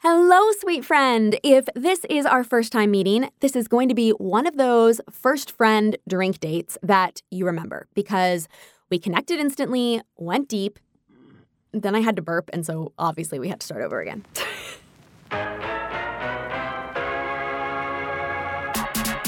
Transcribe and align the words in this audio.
Hello, 0.00 0.52
sweet 0.60 0.84
friend. 0.84 1.38
If 1.42 1.66
this 1.74 2.04
is 2.10 2.26
our 2.26 2.44
first 2.44 2.70
time 2.70 2.90
meeting, 2.90 3.30
this 3.40 3.56
is 3.56 3.66
going 3.66 3.88
to 3.88 3.94
be 3.94 4.10
one 4.10 4.46
of 4.46 4.56
those 4.56 5.00
first 5.10 5.50
friend 5.52 5.96
drink 6.06 6.38
dates 6.38 6.76
that 6.82 7.22
you 7.30 7.46
remember 7.46 7.86
because 7.94 8.46
we 8.90 8.98
connected 8.98 9.40
instantly, 9.40 10.02
went 10.16 10.48
deep, 10.48 10.78
then 11.72 11.94
I 11.94 12.00
had 12.00 12.14
to 12.16 12.22
burp, 12.22 12.50
and 12.52 12.64
so 12.64 12.92
obviously 12.98 13.38
we 13.38 13.48
had 13.48 13.60
to 13.60 13.66
start 13.66 13.82
over 13.82 14.00
again. 14.00 14.24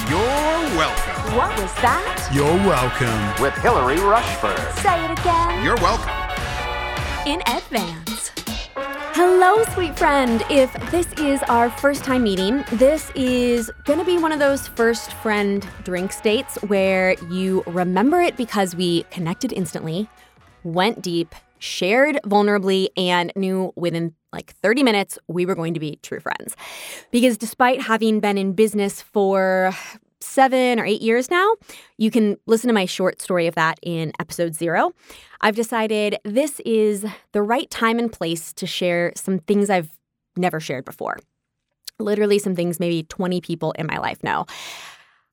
You're 0.08 0.18
welcome. 0.76 1.36
What 1.36 1.58
was 1.60 1.74
that? 1.82 2.30
You're 2.32 2.44
welcome. 2.46 3.42
with 3.42 3.54
Hillary 3.58 3.98
Rushford. 4.00 4.58
Say 4.82 5.04
it 5.04 5.18
again. 5.18 5.64
You're 5.64 5.76
welcome. 5.76 6.14
in 7.26 7.40
advance. 7.46 8.07
Hello, 9.20 9.64
sweet 9.74 9.98
friend. 9.98 10.44
If 10.48 10.72
this 10.92 11.12
is 11.14 11.42
our 11.48 11.70
first 11.70 12.04
time 12.04 12.22
meeting, 12.22 12.62
this 12.74 13.10
is 13.16 13.68
going 13.82 13.98
to 13.98 14.04
be 14.04 14.16
one 14.16 14.30
of 14.30 14.38
those 14.38 14.68
first 14.68 15.12
friend 15.14 15.66
drink 15.82 16.12
dates 16.22 16.54
where 16.68 17.14
you 17.24 17.64
remember 17.66 18.20
it 18.20 18.36
because 18.36 18.76
we 18.76 19.02
connected 19.10 19.52
instantly, 19.52 20.08
went 20.62 21.02
deep, 21.02 21.34
shared 21.58 22.20
vulnerably, 22.26 22.90
and 22.96 23.32
knew 23.34 23.72
within 23.74 24.14
like 24.32 24.54
30 24.62 24.84
minutes 24.84 25.18
we 25.26 25.44
were 25.46 25.56
going 25.56 25.74
to 25.74 25.80
be 25.80 25.98
true 26.04 26.20
friends. 26.20 26.54
Because 27.10 27.36
despite 27.36 27.82
having 27.82 28.20
been 28.20 28.38
in 28.38 28.52
business 28.52 29.02
for 29.02 29.74
seven 30.20 30.78
or 30.78 30.84
eight 30.84 31.02
years 31.02 31.30
now. 31.30 31.54
You 31.96 32.10
can 32.10 32.36
listen 32.46 32.68
to 32.68 32.74
my 32.74 32.86
short 32.86 33.20
story 33.20 33.46
of 33.46 33.54
that 33.54 33.78
in 33.82 34.12
episode 34.18 34.54
zero. 34.54 34.92
I've 35.40 35.56
decided 35.56 36.18
this 36.24 36.60
is 36.60 37.04
the 37.32 37.42
right 37.42 37.70
time 37.70 37.98
and 37.98 38.12
place 38.12 38.52
to 38.54 38.66
share 38.66 39.12
some 39.16 39.38
things 39.38 39.70
I've 39.70 39.90
never 40.36 40.60
shared 40.60 40.84
before. 40.84 41.18
Literally, 41.98 42.38
some 42.38 42.54
things 42.54 42.80
maybe 42.80 43.02
20 43.04 43.40
people 43.40 43.72
in 43.72 43.86
my 43.86 43.98
life 43.98 44.22
know. 44.22 44.46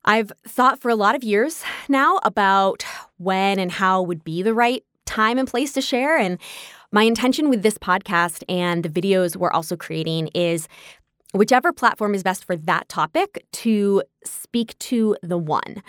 I've 0.04 0.32
thought 0.46 0.80
for 0.80 0.88
a 0.88 0.96
lot 0.96 1.16
of 1.16 1.24
years 1.24 1.64
now 1.88 2.20
about 2.22 2.84
when 3.18 3.58
and 3.58 3.72
how 3.72 4.02
would 4.02 4.22
be 4.22 4.42
the 4.42 4.54
right 4.54 4.84
time 5.04 5.38
and 5.38 5.48
place 5.48 5.72
to 5.72 5.80
share. 5.80 6.16
And 6.16 6.38
my 6.92 7.02
intention 7.02 7.50
with 7.50 7.62
this 7.62 7.78
podcast 7.78 8.44
and 8.48 8.84
the 8.84 8.88
videos 8.88 9.36
we're 9.36 9.50
also 9.50 9.76
creating 9.76 10.28
is 10.28 10.68
whichever 11.38 11.72
platform 11.72 12.14
is 12.14 12.22
best 12.22 12.44
for 12.44 12.56
that 12.56 12.88
topic 12.88 13.44
to 13.52 14.02
speak 14.24 14.78
to 14.78 15.16
the 15.22 15.38
one. 15.38 15.82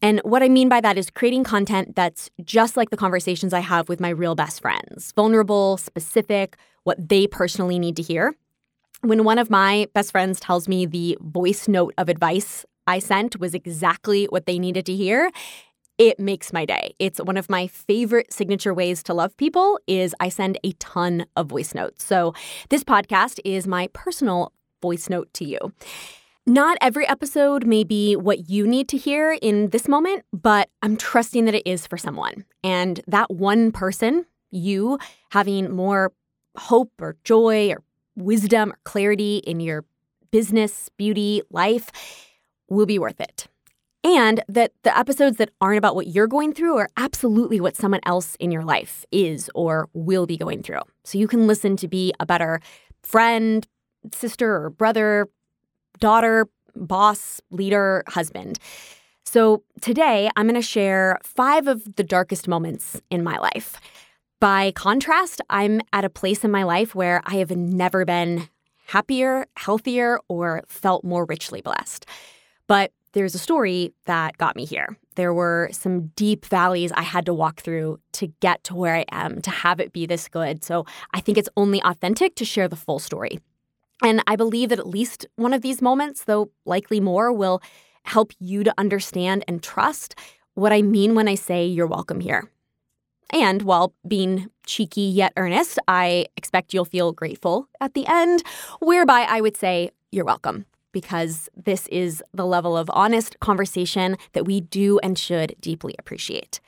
And 0.00 0.20
what 0.24 0.42
I 0.42 0.48
mean 0.48 0.68
by 0.68 0.80
that 0.80 0.98
is 0.98 1.10
creating 1.10 1.44
content 1.44 1.94
that's 1.94 2.28
just 2.42 2.76
like 2.76 2.90
the 2.90 2.96
conversations 2.96 3.52
I 3.52 3.60
have 3.60 3.88
with 3.88 4.00
my 4.00 4.08
real 4.08 4.34
best 4.34 4.60
friends 4.60 5.12
vulnerable, 5.14 5.76
specific, 5.76 6.56
what 6.84 7.08
they 7.08 7.26
personally 7.26 7.78
need 7.78 7.96
to 7.96 8.02
hear. 8.02 8.34
When 9.02 9.24
one 9.24 9.38
of 9.38 9.50
my 9.50 9.88
best 9.94 10.12
friends 10.12 10.40
tells 10.40 10.68
me 10.68 10.86
the 10.86 11.16
voice 11.20 11.68
note 11.68 11.94
of 11.98 12.08
advice 12.08 12.64
I 12.86 12.98
sent 12.98 13.38
was 13.38 13.54
exactly 13.54 14.26
what 14.26 14.46
they 14.46 14.58
needed 14.58 14.86
to 14.86 14.94
hear, 14.94 15.30
it 15.98 16.18
makes 16.18 16.52
my 16.52 16.64
day. 16.64 16.94
It's 16.98 17.20
one 17.20 17.36
of 17.36 17.48
my 17.48 17.68
favorite 17.68 18.32
signature 18.32 18.74
ways 18.74 19.02
to 19.04 19.14
love 19.14 19.36
people 19.36 19.78
is 19.86 20.14
I 20.18 20.30
send 20.30 20.58
a 20.64 20.72
ton 20.72 21.26
of 21.36 21.46
voice 21.46 21.74
notes. 21.74 22.04
So 22.04 22.34
this 22.70 22.82
podcast 22.82 23.38
is 23.44 23.66
my 23.68 23.88
personal 23.92 24.52
voice 24.82 25.08
note 25.08 25.32
to 25.34 25.44
you. 25.44 25.58
Not 26.44 26.76
every 26.80 27.06
episode 27.06 27.64
may 27.64 27.84
be 27.84 28.16
what 28.16 28.50
you 28.50 28.66
need 28.66 28.88
to 28.88 28.96
hear 28.96 29.38
in 29.40 29.70
this 29.70 29.86
moment, 29.86 30.24
but 30.32 30.68
I'm 30.82 30.96
trusting 30.96 31.44
that 31.44 31.54
it 31.54 31.62
is 31.64 31.86
for 31.86 31.96
someone. 31.96 32.44
And 32.64 33.00
that 33.06 33.30
one 33.30 33.70
person, 33.70 34.26
you, 34.50 34.98
having 35.30 35.70
more 35.70 36.12
hope 36.58 36.90
or 37.00 37.16
joy 37.22 37.70
or 37.70 37.82
wisdom 38.16 38.72
or 38.72 38.78
clarity 38.82 39.36
in 39.38 39.60
your 39.60 39.84
business, 40.32 40.88
beauty, 40.96 41.42
life, 41.50 41.90
will 42.68 42.86
be 42.86 42.98
worth 42.98 43.20
it. 43.20 43.46
And 44.04 44.42
that 44.48 44.72
the 44.82 44.96
episodes 44.98 45.36
that 45.36 45.50
aren't 45.60 45.78
about 45.78 45.94
what 45.94 46.08
you're 46.08 46.26
going 46.26 46.52
through 46.54 46.76
are 46.76 46.88
absolutely 46.96 47.60
what 47.60 47.76
someone 47.76 48.00
else 48.04 48.34
in 48.40 48.50
your 48.50 48.64
life 48.64 49.06
is 49.12 49.48
or 49.54 49.88
will 49.92 50.26
be 50.26 50.36
going 50.36 50.62
through. 50.62 50.80
So 51.04 51.18
you 51.18 51.28
can 51.28 51.46
listen 51.46 51.76
to 51.76 51.86
be 51.86 52.12
a 52.18 52.26
better 52.26 52.60
friend, 53.04 53.66
sister 54.12 54.54
or 54.64 54.70
brother, 54.70 55.28
daughter, 55.98 56.48
boss, 56.74 57.40
leader, 57.50 58.02
husband. 58.08 58.58
So 59.24 59.62
today 59.80 60.30
I'm 60.36 60.46
going 60.46 60.54
to 60.54 60.62
share 60.62 61.18
five 61.22 61.66
of 61.66 61.96
the 61.96 62.04
darkest 62.04 62.48
moments 62.48 63.00
in 63.10 63.22
my 63.22 63.38
life. 63.38 63.76
By 64.40 64.72
contrast, 64.72 65.40
I'm 65.48 65.80
at 65.92 66.04
a 66.04 66.10
place 66.10 66.44
in 66.44 66.50
my 66.50 66.64
life 66.64 66.94
where 66.94 67.22
I 67.24 67.36
have 67.36 67.50
never 67.52 68.04
been 68.04 68.48
happier, 68.86 69.46
healthier, 69.56 70.18
or 70.28 70.62
felt 70.66 71.04
more 71.04 71.24
richly 71.24 71.62
blessed. 71.62 72.04
But 72.66 72.92
there's 73.12 73.34
a 73.34 73.38
story 73.38 73.92
that 74.06 74.38
got 74.38 74.56
me 74.56 74.64
here. 74.64 74.96
There 75.14 75.32
were 75.32 75.68
some 75.72 76.08
deep 76.16 76.44
valleys 76.46 76.90
I 76.92 77.02
had 77.02 77.26
to 77.26 77.34
walk 77.34 77.60
through 77.60 78.00
to 78.14 78.26
get 78.40 78.64
to 78.64 78.74
where 78.74 78.96
I 78.96 79.04
am, 79.10 79.40
to 79.42 79.50
have 79.50 79.80
it 79.80 79.92
be 79.92 80.06
this 80.06 80.28
good. 80.28 80.64
So 80.64 80.86
I 81.12 81.20
think 81.20 81.38
it's 81.38 81.48
only 81.56 81.82
authentic 81.82 82.34
to 82.36 82.44
share 82.44 82.68
the 82.68 82.76
full 82.76 82.98
story. 82.98 83.38
And 84.02 84.22
I 84.26 84.36
believe 84.36 84.70
that 84.70 84.78
at 84.78 84.86
least 84.86 85.26
one 85.36 85.52
of 85.52 85.62
these 85.62 85.80
moments, 85.80 86.24
though 86.24 86.50
likely 86.64 87.00
more, 87.00 87.32
will 87.32 87.62
help 88.04 88.32
you 88.40 88.64
to 88.64 88.74
understand 88.76 89.44
and 89.46 89.62
trust 89.62 90.14
what 90.54 90.72
I 90.72 90.82
mean 90.82 91.14
when 91.14 91.28
I 91.28 91.36
say 91.36 91.66
you're 91.66 91.86
welcome 91.86 92.20
here. 92.20 92.50
And 93.30 93.62
while 93.62 93.94
being 94.06 94.50
cheeky 94.66 95.02
yet 95.02 95.32
earnest, 95.36 95.78
I 95.88 96.26
expect 96.36 96.74
you'll 96.74 96.84
feel 96.84 97.12
grateful 97.12 97.68
at 97.80 97.94
the 97.94 98.06
end, 98.06 98.42
whereby 98.80 99.26
I 99.28 99.40
would 99.40 99.56
say 99.56 99.90
you're 100.10 100.24
welcome 100.24 100.66
because 100.92 101.48
this 101.56 101.86
is 101.86 102.22
the 102.34 102.44
level 102.44 102.76
of 102.76 102.90
honest 102.92 103.40
conversation 103.40 104.16
that 104.34 104.44
we 104.44 104.60
do 104.60 104.98
and 104.98 105.18
should 105.18 105.54
deeply 105.60 105.94
appreciate. 105.98 106.60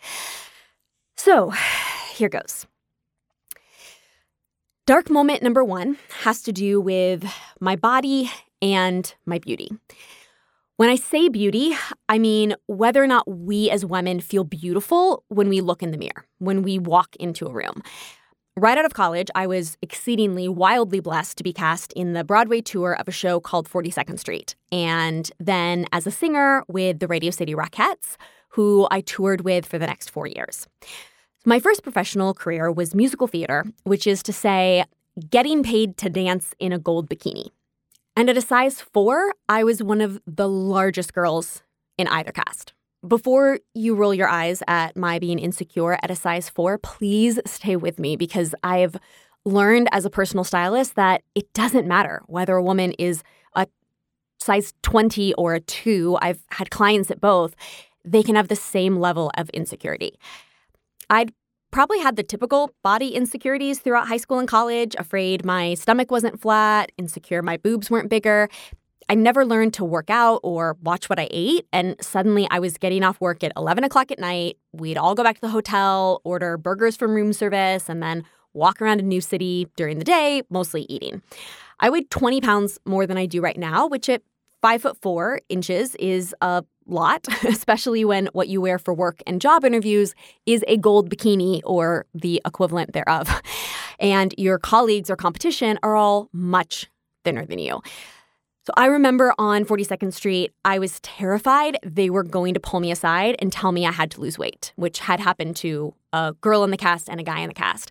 So, 1.17 1.51
here 2.15 2.31
goes. 2.31 2.67
Dark 4.87 5.09
moment 5.09 5.43
number 5.43 5.65
one 5.65 5.97
has 6.25 6.43
to 6.43 6.53
do 6.53 6.79
with 6.79 7.25
my 7.59 7.75
body 7.75 8.31
and 8.61 9.15
my 9.25 9.39
beauty. 9.39 9.71
When 10.77 10.91
I 10.91 10.97
say 10.97 11.31
beauty, 11.31 11.75
I 12.11 12.19
mean 12.19 12.55
whether 12.67 13.03
or 13.03 13.07
not 13.07 13.27
we 13.27 13.71
as 13.71 13.87
women 13.87 14.21
feel 14.21 14.45
beautiful 14.45 15.25
when 15.29 15.49
we 15.49 15.63
look 15.63 15.83
in 15.83 15.91
the 15.91 15.97
mirror, 15.97 16.27
when 16.39 16.61
we 16.61 16.79
walk 16.79 17.17
into 17.17 17.47
a 17.47 17.53
room. 17.53 17.83
Right 18.59 18.77
out 18.77 18.85
of 18.85 18.93
college, 18.93 19.31
I 19.35 19.47
was 19.47 19.79
exceedingly 19.81 20.49
wildly 20.49 21.01
blessed 21.01 21.39
to 21.39 21.45
be 21.45 21.55
cast 21.55 21.95
in 21.95 22.13
the 22.13 22.23
Broadway 22.23 22.61
tour 22.61 22.93
of 22.93 23.09
a 23.09 23.13
show 23.13 23.41
called 23.41 23.67
42nd 23.67 24.19
Street. 24.19 24.55
And 24.71 25.31
then 25.41 25.87
as 25.93 26.07
a 26.07 26.11
singer 26.11 26.63
with 26.69 26.99
the 26.99 27.09
Radio 27.09 27.31
City 27.31 27.55
Rockettes, 27.55 28.17
who 28.51 28.87
I 28.91 29.01
toured 29.01 29.41
with 29.41 29.65
for 29.65 29.79
the 29.79 29.87
next 29.87 30.11
four 30.11 30.27
years. 30.27 30.69
My 31.47 31.61
first 31.61 31.83
professional 31.83 32.33
career 32.33 32.73
was 32.73 32.95
musical 32.95 33.27
theater, 33.27 33.67
which 33.83 34.07
is 34.07 34.23
to 34.23 34.33
say, 34.33 34.85
getting 35.29 35.63
paid 35.63 35.99
to 35.99 36.09
dance 36.09 36.55
in 36.59 36.73
a 36.73 36.79
gold 36.79 37.11
bikini. 37.11 37.51
And 38.17 38.31
at 38.31 38.39
a 38.39 38.41
size 38.41 38.81
four, 38.81 39.35
I 39.47 39.63
was 39.63 39.83
one 39.83 40.01
of 40.01 40.23
the 40.27 40.49
largest 40.49 41.13
girls 41.13 41.63
in 41.99 42.09
either 42.09 42.33
cast. 42.33 42.73
Before 43.07 43.59
you 43.75 43.95
roll 43.95 44.15
your 44.15 44.27
eyes 44.27 44.63
at 44.67 44.97
my 44.97 45.19
being 45.19 45.39
insecure 45.39 45.99
at 46.03 46.11
a 46.11 46.17
size 46.17 46.49
four, 46.49 46.79
please 46.79 47.39
stay 47.45 47.77
with 47.77 47.99
me 47.99 48.17
because 48.17 48.55
I've 48.63 48.97
learned 49.45 49.91
as 49.93 50.07
a 50.07 50.11
personal 50.11 50.45
stylist 50.45 50.95
that 50.95 51.21
it 51.35 51.53
doesn't 51.53 51.87
matter 51.87 52.23
whether 52.27 52.57
a 52.57 52.63
woman 52.63 52.93
is 52.93 53.23
a 53.55 53.67
size 54.41 54.73
20 54.81 55.35
or 55.35 55.53
a 55.53 55.61
two. 55.61 56.17
I've 56.23 56.41
had 56.53 56.71
clients 56.71 57.11
at 57.11 57.21
both. 57.21 57.55
They 58.03 58.23
can 58.23 58.35
have 58.35 58.49
the 58.49 58.57
same 58.57 58.97
level 58.97 59.31
of 59.37 59.51
insecurity. 59.51 60.19
I'd 61.11 61.33
probably 61.71 61.99
had 61.99 62.17
the 62.17 62.23
typical 62.23 62.71
body 62.83 63.09
insecurities 63.09 63.81
throughout 63.81 64.07
high 64.07 64.17
school 64.17 64.39
and 64.39 64.47
college, 64.47 64.95
afraid 64.99 65.45
my 65.45 65.75
stomach 65.75 66.11
wasn't 66.11 66.41
flat, 66.41 66.93
insecure 66.97 67.43
my 67.43 67.57
boobs 67.57 67.91
weren't 67.91 68.09
bigger. 68.09 68.49
I 69.09 69.15
never 69.15 69.45
learned 69.45 69.75
to 69.75 69.85
work 69.85 70.09
out 70.09 70.41
or 70.43 70.77
watch 70.83 71.09
what 71.11 71.19
I 71.19 71.29
ate. 71.31 71.67
And 71.73 71.97
suddenly 72.01 72.47
I 72.51 72.59
was 72.59 72.79
getting 72.79 73.03
off 73.03 73.21
work 73.21 73.45
at 73.45 73.53
11 73.57 73.85
o'clock 73.85 74.11
at 74.11 74.19
night. 74.19 74.57
We'd 74.73 74.97
all 74.97 75.15
go 75.15 75.23
back 75.23 75.35
to 75.37 75.41
the 75.41 75.49
hotel, 75.49 76.21
order 76.25 76.57
burgers 76.57 76.97
from 76.97 77.15
room 77.15 77.33
service, 77.33 77.89
and 77.89 78.03
then 78.03 78.25
walk 78.55 78.81
around 78.81 79.01
a 79.01 79.03
new 79.03 79.21
city 79.21 79.67
during 79.77 79.99
the 79.99 80.05
day, 80.05 80.43
mostly 80.49 80.83
eating. 80.89 81.23
I 81.81 81.91
weighed 81.91 82.11
20 82.11 82.41
pounds 82.41 82.79
more 82.87 83.07
than 83.07 83.19
I 83.19 83.27
do 83.27 83.41
right 83.41 83.59
now, 83.59 83.87
which 83.87 84.09
at 84.09 84.23
five 84.63 84.81
foot 84.81 84.97
four 85.03 85.41
inches 85.49 85.95
is 85.97 86.35
a 86.41 86.65
lot, 86.87 87.27
especially 87.45 88.05
when 88.05 88.27
what 88.33 88.49
you 88.49 88.61
wear 88.61 88.79
for 88.79 88.95
work 88.95 89.23
and 89.27 89.41
job 89.41 89.65
interviews 89.65 90.15
is 90.47 90.65
a 90.69 90.77
gold 90.77 91.11
bikini 91.11 91.61
or 91.65 92.07
the 92.15 92.41
equivalent 92.45 92.93
thereof. 92.93 93.29
And 94.01 94.35
your 94.37 94.59
colleagues 94.59 95.09
or 95.09 95.15
competition 95.15 95.79
are 95.85 95.95
all 95.95 96.29
much 96.33 96.91
thinner 97.23 97.47
than 97.47 97.61
you. 97.61 97.81
So 98.67 98.73
I 98.77 98.87
remember 98.87 99.35
on 99.39 99.65
42nd 99.65 100.13
Street, 100.13 100.53
I 100.65 100.79
was 100.79 100.99
terrified 101.01 101.79
they 101.85 102.09
were 102.09 102.25
going 102.25 102.55
to 102.55 102.61
pull 102.61 102.81
me 102.81 102.91
aside 102.91 103.37
and 103.39 103.53
tell 103.53 103.73
me 103.73 103.87
I 103.87 103.93
had 103.93 104.11
to 104.13 104.21
lose 104.21 104.39
weight, 104.39 104.73
which 104.77 104.99
had 104.99 105.21
happened 105.21 105.55
to 105.57 105.95
a 106.13 106.35
girl 106.41 106.65
in 106.65 106.71
the 106.71 106.77
cast 106.77 107.09
and 107.09 107.21
a 107.21 107.23
guy 107.23 107.41
in 107.41 107.49
the 107.49 107.55
cast. 107.55 107.91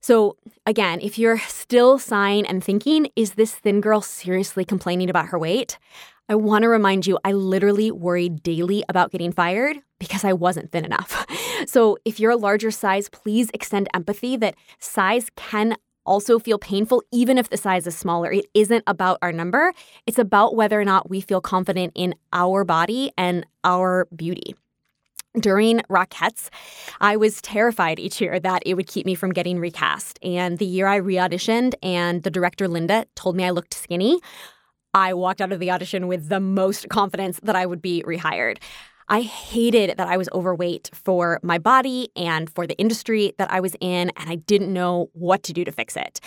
So, 0.00 0.36
again, 0.66 1.00
if 1.00 1.18
you're 1.18 1.38
still 1.38 1.98
sighing 1.98 2.44
and 2.46 2.62
thinking, 2.62 3.08
is 3.16 3.34
this 3.34 3.54
thin 3.54 3.80
girl 3.80 4.02
seriously 4.02 4.64
complaining 4.64 5.08
about 5.08 5.28
her 5.28 5.38
weight? 5.38 5.78
I 6.28 6.34
want 6.34 6.62
to 6.62 6.68
remind 6.68 7.06
you, 7.06 7.18
I 7.24 7.32
literally 7.32 7.90
worried 7.90 8.42
daily 8.42 8.84
about 8.88 9.10
getting 9.10 9.32
fired 9.32 9.78
because 9.98 10.24
I 10.24 10.32
wasn't 10.32 10.72
thin 10.72 10.84
enough. 10.84 11.26
So, 11.64 11.96
if 12.04 12.18
you're 12.18 12.32
a 12.32 12.36
larger 12.36 12.72
size, 12.72 13.08
please 13.08 13.48
extend 13.54 13.88
empathy 13.94 14.36
that 14.38 14.56
size 14.80 15.30
can 15.36 15.76
also 16.04 16.40
feel 16.40 16.58
painful, 16.58 17.04
even 17.12 17.38
if 17.38 17.50
the 17.50 17.56
size 17.56 17.86
is 17.86 17.96
smaller. 17.96 18.32
It 18.32 18.46
isn't 18.52 18.82
about 18.88 19.18
our 19.22 19.30
number, 19.30 19.72
it's 20.04 20.18
about 20.18 20.56
whether 20.56 20.80
or 20.80 20.84
not 20.84 21.08
we 21.08 21.20
feel 21.20 21.40
confident 21.40 21.92
in 21.94 22.16
our 22.32 22.64
body 22.64 23.12
and 23.16 23.46
our 23.62 24.08
beauty. 24.14 24.56
During 25.38 25.78
Rockettes, 25.88 26.50
I 27.00 27.16
was 27.16 27.40
terrified 27.40 27.98
each 27.98 28.20
year 28.20 28.38
that 28.40 28.62
it 28.66 28.74
would 28.74 28.86
keep 28.86 29.06
me 29.06 29.14
from 29.14 29.32
getting 29.32 29.58
recast. 29.58 30.18
And 30.22 30.58
the 30.58 30.66
year 30.66 30.86
I 30.86 30.96
re 30.96 31.14
auditioned 31.14 31.74
and 31.82 32.22
the 32.22 32.30
director, 32.30 32.68
Linda, 32.68 33.06
told 33.14 33.36
me 33.36 33.44
I 33.44 33.50
looked 33.50 33.72
skinny, 33.72 34.20
I 34.94 35.14
walked 35.14 35.40
out 35.40 35.52
of 35.52 35.60
the 35.60 35.70
audition 35.70 36.06
with 36.06 36.28
the 36.28 36.40
most 36.40 36.88
confidence 36.88 37.40
that 37.42 37.56
I 37.56 37.64
would 37.66 37.80
be 37.80 38.02
rehired. 38.06 38.58
I 39.08 39.22
hated 39.22 39.96
that 39.96 40.06
I 40.06 40.16
was 40.16 40.28
overweight 40.32 40.90
for 40.92 41.40
my 41.42 41.58
body 41.58 42.10
and 42.14 42.48
for 42.50 42.66
the 42.66 42.76
industry 42.78 43.34
that 43.38 43.50
I 43.50 43.60
was 43.60 43.74
in, 43.80 44.10
and 44.16 44.30
I 44.30 44.36
didn't 44.36 44.72
know 44.72 45.10
what 45.12 45.42
to 45.44 45.52
do 45.52 45.64
to 45.64 45.72
fix 45.72 45.96
it. 45.96 46.20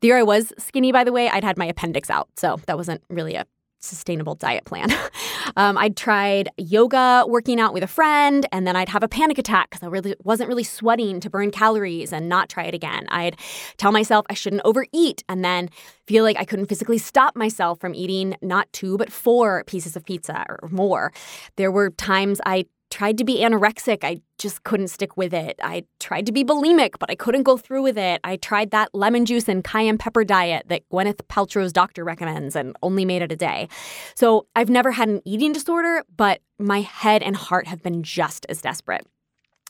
The 0.00 0.08
year 0.08 0.18
I 0.18 0.22
was 0.22 0.52
skinny, 0.58 0.92
by 0.92 1.04
the 1.04 1.12
way, 1.12 1.28
I'd 1.28 1.44
had 1.44 1.58
my 1.58 1.66
appendix 1.66 2.08
out, 2.08 2.28
so 2.36 2.60
that 2.66 2.76
wasn't 2.76 3.02
really 3.10 3.34
a 3.34 3.46
sustainable 3.80 4.34
diet 4.34 4.64
plan. 4.64 4.90
um, 5.56 5.76
I'd 5.76 5.96
tried 5.96 6.50
yoga, 6.56 7.24
working 7.26 7.60
out 7.60 7.74
with 7.74 7.82
a 7.82 7.88
friend, 7.88 8.46
and 8.52 8.66
then 8.66 8.76
I'd 8.76 8.88
have 8.88 9.02
a 9.02 9.08
panic 9.08 9.38
attack 9.38 9.70
because 9.70 9.82
I 9.82 9.86
really 9.86 10.14
wasn't 10.22 10.48
really 10.48 10.64
sweating 10.64 11.20
to 11.20 11.30
burn 11.30 11.50
calories 11.50 12.12
and 12.12 12.28
not 12.28 12.48
try 12.48 12.64
it 12.64 12.74
again. 12.74 13.06
I'd 13.08 13.36
tell 13.76 13.92
myself 13.92 14.26
I 14.28 14.34
shouldn't 14.34 14.62
overeat 14.64 15.24
and 15.28 15.44
then 15.44 15.70
feel 16.06 16.24
like 16.24 16.36
I 16.38 16.44
couldn't 16.44 16.66
physically 16.66 16.98
stop 16.98 17.36
myself 17.36 17.80
from 17.80 17.94
eating 17.94 18.36
not 18.42 18.72
two, 18.72 18.98
but 18.98 19.12
four 19.12 19.64
pieces 19.64 19.96
of 19.96 20.04
pizza 20.04 20.44
or 20.48 20.68
more. 20.70 21.12
There 21.56 21.72
were 21.72 21.90
times 21.90 22.40
I 22.44 22.66
tried 22.90 23.16
to 23.18 23.24
be 23.24 23.38
anorexic. 23.38 24.04
I 24.04 24.20
just 24.38 24.64
couldn't 24.64 24.88
stick 24.88 25.16
with 25.16 25.32
it. 25.32 25.58
I 25.62 25.84
tried 26.00 26.26
to 26.26 26.32
be 26.32 26.44
bulimic, 26.44 26.94
but 26.98 27.10
I 27.10 27.14
couldn't 27.14 27.44
go 27.44 27.56
through 27.56 27.82
with 27.82 27.96
it. 27.96 28.20
I 28.24 28.36
tried 28.36 28.70
that 28.72 28.94
lemon 28.94 29.26
juice 29.26 29.48
and 29.48 29.62
cayenne 29.62 29.98
pepper 29.98 30.24
diet 30.24 30.66
that 30.68 30.82
Gwyneth 30.90 31.20
Paltrow's 31.28 31.72
doctor 31.72 32.04
recommends 32.04 32.56
and 32.56 32.76
only 32.82 33.04
made 33.04 33.22
it 33.22 33.32
a 33.32 33.36
day. 33.36 33.68
So 34.14 34.46
I've 34.56 34.70
never 34.70 34.90
had 34.90 35.08
an 35.08 35.22
eating 35.24 35.52
disorder, 35.52 36.02
but 36.16 36.40
my 36.58 36.80
head 36.80 37.22
and 37.22 37.36
heart 37.36 37.66
have 37.66 37.82
been 37.82 38.02
just 38.02 38.44
as 38.48 38.60
desperate. 38.60 39.06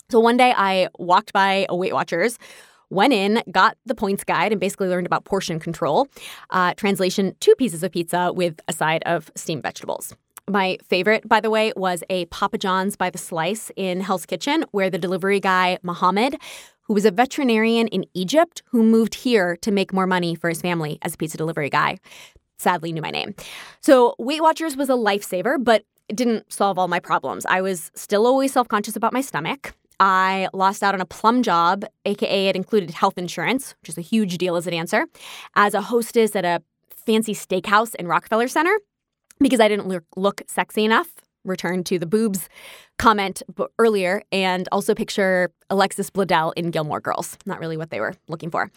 So 0.09 0.19
one 0.19 0.37
day 0.37 0.53
I 0.55 0.89
walked 0.97 1.31
by 1.31 1.65
a 1.69 1.75
Weight 1.75 1.93
Watchers 1.93 2.37
went 2.91 3.13
in, 3.13 3.41
got 3.51 3.77
the 3.85 3.95
points 3.95 4.23
guide, 4.23 4.51
and 4.51 4.59
basically 4.59 4.89
learned 4.89 5.07
about 5.07 5.25
portion 5.25 5.59
control. 5.59 6.07
Uh, 6.49 6.73
translation 6.75 7.35
two 7.39 7.55
pieces 7.55 7.83
of 7.83 7.91
pizza 7.91 8.31
with 8.33 8.59
a 8.67 8.73
side 8.73 9.01
of 9.05 9.31
steamed 9.35 9.63
vegetables. 9.63 10.13
My 10.49 10.77
favorite, 10.87 11.27
by 11.27 11.39
the 11.39 11.49
way, 11.49 11.71
was 11.75 12.03
a 12.09 12.25
Papa 12.25 12.57
John's 12.57 12.95
by 12.95 13.09
the 13.09 13.17
slice 13.17 13.71
in 13.75 14.01
Hell's 14.01 14.25
Kitchen, 14.25 14.65
where 14.71 14.89
the 14.89 14.97
delivery 14.97 15.39
guy, 15.39 15.77
Mohammed, 15.83 16.35
who 16.81 16.93
was 16.93 17.05
a 17.05 17.11
veterinarian 17.11 17.87
in 17.87 18.05
Egypt 18.13 18.63
who 18.67 18.83
moved 18.83 19.15
here 19.15 19.55
to 19.57 19.71
make 19.71 19.93
more 19.93 20.07
money 20.07 20.35
for 20.35 20.49
his 20.49 20.61
family 20.61 20.99
as 21.03 21.13
a 21.13 21.17
pizza 21.17 21.37
delivery 21.37 21.69
guy, 21.69 21.99
sadly 22.57 22.91
knew 22.91 23.01
my 23.01 23.11
name. 23.11 23.33
So 23.81 24.15
Weight 24.19 24.41
Watchers 24.41 24.75
was 24.75 24.89
a 24.89 24.93
lifesaver, 24.93 25.63
but 25.63 25.85
it 26.09 26.15
didn't 26.15 26.51
solve 26.51 26.77
all 26.77 26.87
my 26.87 26.99
problems. 26.99 27.45
I 27.45 27.61
was 27.61 27.91
still 27.95 28.27
always 28.27 28.51
self 28.51 28.67
conscious 28.67 28.95
about 28.95 29.13
my 29.13 29.21
stomach. 29.21 29.73
I 29.99 30.49
lost 30.51 30.81
out 30.81 30.95
on 30.95 31.01
a 31.01 31.05
plum 31.05 31.43
job, 31.43 31.85
aka 32.05 32.47
it 32.47 32.55
included 32.55 32.89
health 32.89 33.17
insurance, 33.17 33.75
which 33.81 33.89
is 33.89 33.97
a 33.97 34.01
huge 34.01 34.37
deal 34.37 34.55
as 34.55 34.65
a 34.65 34.71
dancer, 34.71 35.05
as 35.55 35.73
a 35.73 35.81
hostess 35.81 36.35
at 36.35 36.43
a 36.43 36.61
fancy 37.05 37.33
steakhouse 37.33 37.95
in 37.95 38.07
Rockefeller 38.07 38.47
Center 38.47 38.77
because 39.41 39.59
I 39.59 39.67
didn't 39.67 39.87
look, 39.87 40.03
look 40.15 40.41
sexy 40.47 40.85
enough. 40.85 41.09
Return 41.43 41.83
to 41.85 41.97
the 41.97 42.05
boobs 42.05 42.47
comment 42.99 43.41
earlier, 43.79 44.21
and 44.31 44.69
also 44.71 44.93
picture 44.93 45.51
Alexis 45.71 46.11
Bledel 46.11 46.53
in 46.55 46.69
Gilmore 46.69 46.99
Girls. 46.99 47.35
Not 47.47 47.59
really 47.59 47.77
what 47.77 47.89
they 47.89 47.99
were 47.99 48.13
looking 48.27 48.51
for. 48.51 48.69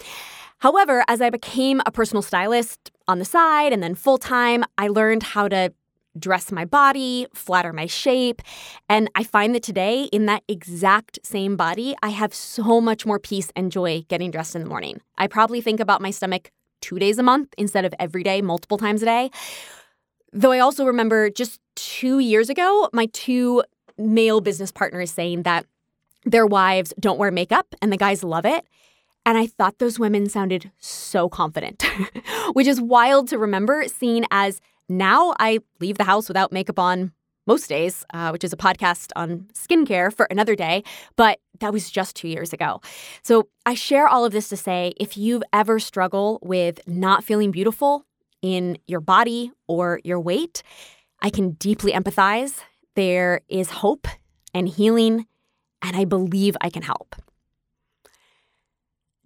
However, 0.59 1.05
as 1.07 1.21
I 1.21 1.29
became 1.29 1.83
a 1.85 1.93
personal 1.93 2.23
stylist 2.23 2.91
on 3.07 3.19
the 3.19 3.27
side 3.27 3.75
and 3.75 3.83
then 3.83 3.95
full 3.95 4.17
time, 4.17 4.65
I 4.79 4.89
learned 4.89 5.23
how 5.23 5.47
to 5.49 5.75
dress 6.19 6.51
my 6.53 6.65
body, 6.65 7.27
flatter 7.35 7.73
my 7.73 7.85
shape. 7.85 8.41
And 8.89 9.11
I 9.15 9.25
find 9.25 9.55
that 9.55 9.63
today, 9.63 10.05
in 10.05 10.25
that 10.27 10.43
exact 10.49 11.19
same 11.23 11.57
body, 11.57 11.95
I 12.03 12.09
have 12.11 12.33
so 12.33 12.81
much 12.81 13.05
more 13.05 13.19
peace 13.19 13.51
and 13.55 13.71
joy 13.71 14.07
getting 14.09 14.31
dressed 14.31 14.57
in 14.57 14.63
the 14.63 14.69
morning. 14.69 15.03
I 15.19 15.27
probably 15.27 15.61
think 15.61 15.81
about 15.81 16.01
my 16.01 16.11
stomach 16.11 16.51
two 16.81 16.99
days 16.99 17.19
a 17.19 17.23
month 17.23 17.53
instead 17.59 17.85
of 17.85 17.93
every 17.99 18.23
day, 18.23 18.41
multiple 18.41 18.79
times 18.79 19.03
a 19.03 19.07
day, 19.07 19.31
Though 20.37 20.51
I 20.51 20.59
also 20.59 20.85
remember 20.85 21.31
just 21.31 21.61
two 21.77 22.19
years 22.19 22.51
ago, 22.51 22.89
my 22.93 23.07
two 23.13 23.63
male 23.97 24.41
business 24.41 24.73
partners 24.73 25.13
saying 25.13 25.45
that 25.45 25.65
their 26.25 26.45
wives 26.45 26.93
don't 26.99 27.19
wear 27.19 27.31
makeup 27.31 27.73
and 27.81 27.93
the 27.93 27.97
guys 27.97 28.25
love 28.25 28.45
it. 28.45 28.67
And 29.25 29.39
I 29.39 29.47
thought 29.47 29.79
those 29.79 29.99
women 29.99 30.29
sounded 30.29 30.73
so 30.81 31.29
confident, 31.29 31.85
which 32.53 32.67
is 32.67 32.81
wild 32.81 33.29
to 33.29 33.39
remember, 33.39 33.85
seeing 33.87 34.25
as 34.33 34.61
now 34.89 35.35
I 35.39 35.61
leave 35.79 35.99
the 35.99 36.05
house 36.05 36.27
without 36.27 36.51
makeup 36.51 36.81
on 36.81 37.13
most 37.47 37.69
days, 37.69 38.05
uh, 38.13 38.31
which 38.31 38.43
is 38.43 38.53
a 38.53 38.57
podcast 38.57 39.13
on 39.15 39.47
skincare 39.55 40.13
for 40.13 40.27
another 40.31 40.57
day. 40.57 40.83
But 41.15 41.39
that 41.61 41.73
was 41.73 41.91
just 41.91 42.17
two 42.17 42.29
years 42.29 42.53
ago. 42.53 42.81
So 43.23 43.49
I 43.65 43.75
share 43.75 44.09
all 44.09 44.25
of 44.25 44.33
this 44.33 44.49
to 44.49 44.57
say 44.57 44.95
if 44.97 45.17
you've 45.17 45.45
ever 45.53 45.79
struggled 45.79 46.41
with 46.43 46.81
not 46.89 47.23
feeling 47.23 47.53
beautiful 47.53 48.05
in 48.45 48.77
your 48.87 49.01
body 49.01 49.51
or 49.67 50.01
your 50.05 50.21
weight, 50.21 50.63
I 51.23 51.31
can 51.31 51.53
deeply 51.53 51.93
empathize. 51.93 52.61
There 52.95 53.41
is 53.49 53.71
hope 53.71 54.07
and 54.53 54.69
healing, 54.69 55.25
and 55.81 55.97
I 55.97 56.05
believe 56.05 56.55
I 56.61 56.69
can 56.69 56.83
help. 56.83 57.17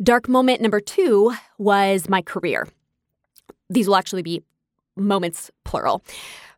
Dark 0.00 0.28
moment 0.28 0.60
number 0.60 0.78
two 0.78 1.34
was 1.58 2.08
my 2.08 2.22
career. 2.22 2.68
These 3.68 3.88
will 3.88 3.96
actually 3.96 4.22
be 4.22 4.44
moments 4.96 5.50
plural. 5.64 6.04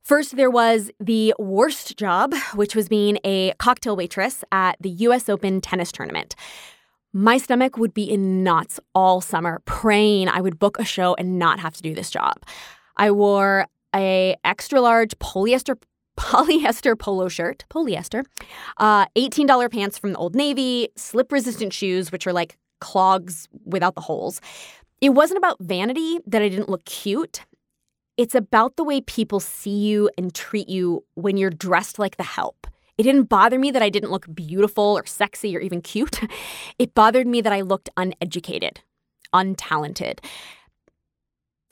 First, 0.02 0.36
there 0.36 0.50
was 0.50 0.90
the 1.00 1.34
worst 1.38 1.96
job, 1.96 2.34
which 2.54 2.76
was 2.76 2.90
being 2.90 3.18
a 3.24 3.54
cocktail 3.58 3.96
waitress 3.96 4.44
at 4.52 4.76
the 4.80 4.90
US 4.90 5.30
Open 5.30 5.62
tennis 5.62 5.90
tournament. 5.90 6.36
My 7.12 7.38
stomach 7.38 7.76
would 7.76 7.92
be 7.92 8.04
in 8.04 8.44
knots 8.44 8.78
all 8.94 9.20
summer, 9.20 9.60
praying 9.64 10.28
I 10.28 10.40
would 10.40 10.60
book 10.60 10.78
a 10.78 10.84
show 10.84 11.14
and 11.14 11.38
not 11.38 11.58
have 11.58 11.74
to 11.74 11.82
do 11.82 11.92
this 11.92 12.08
job. 12.08 12.34
I 12.96 13.10
wore 13.10 13.66
a 13.94 14.36
extra 14.44 14.80
large 14.80 15.18
polyester 15.18 15.76
polyester 16.16 16.96
polo 16.96 17.28
shirt, 17.28 17.64
polyester, 17.70 18.24
uh, 18.76 19.06
$18 19.16 19.70
pants 19.72 19.98
from 19.98 20.12
the 20.12 20.18
Old 20.18 20.36
Navy, 20.36 20.88
slip 20.96 21.32
resistant 21.32 21.72
shoes, 21.72 22.12
which 22.12 22.26
are 22.26 22.32
like 22.32 22.58
clogs 22.80 23.48
without 23.64 23.94
the 23.94 24.02
holes. 24.02 24.40
It 25.00 25.10
wasn't 25.10 25.38
about 25.38 25.56
vanity 25.60 26.18
that 26.26 26.42
I 26.42 26.48
didn't 26.48 26.68
look 26.68 26.84
cute. 26.84 27.40
It's 28.18 28.34
about 28.34 28.76
the 28.76 28.84
way 28.84 29.00
people 29.00 29.40
see 29.40 29.78
you 29.78 30.10
and 30.18 30.34
treat 30.34 30.68
you 30.68 31.04
when 31.14 31.38
you're 31.38 31.50
dressed 31.50 31.98
like 31.98 32.18
the 32.18 32.22
help. 32.22 32.66
It 33.00 33.04
didn't 33.04 33.30
bother 33.30 33.58
me 33.58 33.70
that 33.70 33.80
I 33.80 33.88
didn't 33.88 34.10
look 34.10 34.26
beautiful 34.34 34.84
or 34.84 35.06
sexy 35.06 35.56
or 35.56 35.60
even 35.60 35.80
cute. 35.80 36.20
It 36.78 36.94
bothered 36.94 37.26
me 37.26 37.40
that 37.40 37.52
I 37.52 37.62
looked 37.62 37.88
uneducated, 37.96 38.80
untalented, 39.34 40.18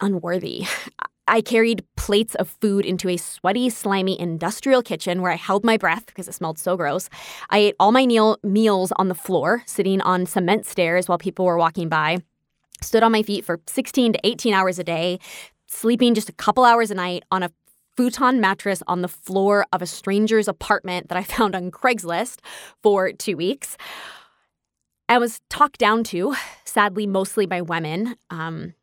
unworthy. 0.01 0.65
I 1.29 1.43
carried 1.43 1.85
plates 1.99 2.35
of 2.37 2.49
food 2.63 2.87
into 2.87 3.11
a 3.11 3.19
sweaty, 3.19 3.69
slimy 3.69 4.19
industrial 4.19 4.83
kitchen 4.83 5.21
where 5.21 5.31
I 5.31 5.37
held 5.37 5.67
my 5.67 5.77
breath 5.77 6.07
because 6.07 6.29
it 6.29 6.35
smelled 6.35 6.59
so 6.59 6.79
gross. 6.79 7.11
I 7.51 7.59
ate 7.59 7.77
all 7.79 7.93
my 7.93 8.07
meal- 8.07 8.39
meals 8.43 8.91
on 8.97 9.09
the 9.09 9.15
floor, 9.15 9.63
sitting 9.67 10.01
on 10.01 10.25
cement 10.25 10.65
stairs 10.65 11.09
while 11.09 11.19
people 11.19 11.45
were 11.45 11.59
walking 11.59 11.91
by. 11.91 12.23
Stood 12.81 13.03
on 13.03 13.13
my 13.13 13.23
feet 13.23 13.45
for 13.45 13.61
16 13.67 14.15
to 14.15 14.21
18 14.25 14.55
hours 14.55 14.79
a 14.79 14.85
day, 14.85 15.19
sleeping 15.67 16.15
just 16.15 16.31
a 16.31 16.35
couple 16.45 16.65
hours 16.65 16.91
a 16.91 16.95
night 16.95 17.25
on 17.31 17.43
a 17.43 17.51
futon 17.99 18.41
mattress 18.41 18.81
on 18.87 19.03
the 19.03 19.09
floor 19.09 19.67
of 19.73 19.83
a 19.83 19.87
stranger's 19.87 20.47
apartment 20.47 21.09
that 21.09 21.19
I 21.19 21.25
found 21.37 21.57
on 21.57 21.73
Craigslist 21.73 22.39
for 22.81 23.11
two 23.11 23.37
weeks. 23.37 23.77
I 25.09 25.19
was 25.19 25.41
talked 25.51 25.79
down 25.79 26.05
to, 26.05 26.37
sadly, 26.65 27.09
mostly 27.09 27.45
by 27.45 27.61
women, 27.61 28.15
um, 28.31 28.75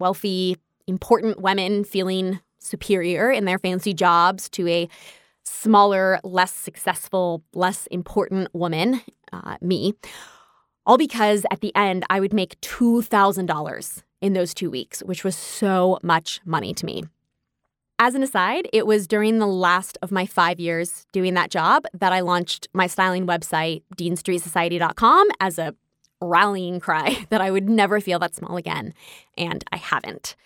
wealthy, 0.00 0.56
important 0.86 1.42
women 1.42 1.84
feeling 1.84 2.40
superior 2.58 3.30
in 3.30 3.44
their 3.44 3.58
fancy 3.58 3.92
jobs 3.92 4.48
to 4.50 4.66
a 4.66 4.88
smaller, 5.44 6.18
less 6.24 6.54
successful, 6.54 7.42
less 7.52 7.86
important 7.88 8.48
woman, 8.54 9.02
uh, 9.30 9.58
me. 9.60 9.92
All 10.86 10.96
because 10.96 11.44
at 11.50 11.60
the 11.60 11.76
end, 11.76 12.06
I 12.08 12.18
would 12.18 12.32
make 12.32 12.58
$2,000 12.62 14.02
in 14.22 14.32
those 14.32 14.54
two 14.54 14.70
weeks, 14.70 15.00
which 15.00 15.22
was 15.22 15.36
so 15.36 15.98
much 16.02 16.40
money 16.46 16.72
to 16.72 16.86
me. 16.86 17.04
As 18.04 18.14
an 18.14 18.22
aside, 18.22 18.68
it 18.70 18.86
was 18.86 19.06
during 19.06 19.38
the 19.38 19.46
last 19.46 19.96
of 20.02 20.12
my 20.12 20.26
five 20.26 20.60
years 20.60 21.06
doing 21.12 21.32
that 21.32 21.50
job 21.50 21.86
that 21.94 22.12
I 22.12 22.20
launched 22.20 22.68
my 22.74 22.86
styling 22.86 23.26
website, 23.26 23.82
deanstreetsociety.com, 23.96 25.28
as 25.40 25.58
a 25.58 25.74
rallying 26.20 26.80
cry 26.80 27.24
that 27.30 27.40
I 27.40 27.50
would 27.50 27.66
never 27.66 28.02
feel 28.02 28.18
that 28.18 28.34
small 28.34 28.58
again. 28.58 28.92
And 29.38 29.64
I 29.72 29.78
haven't. 29.78 30.36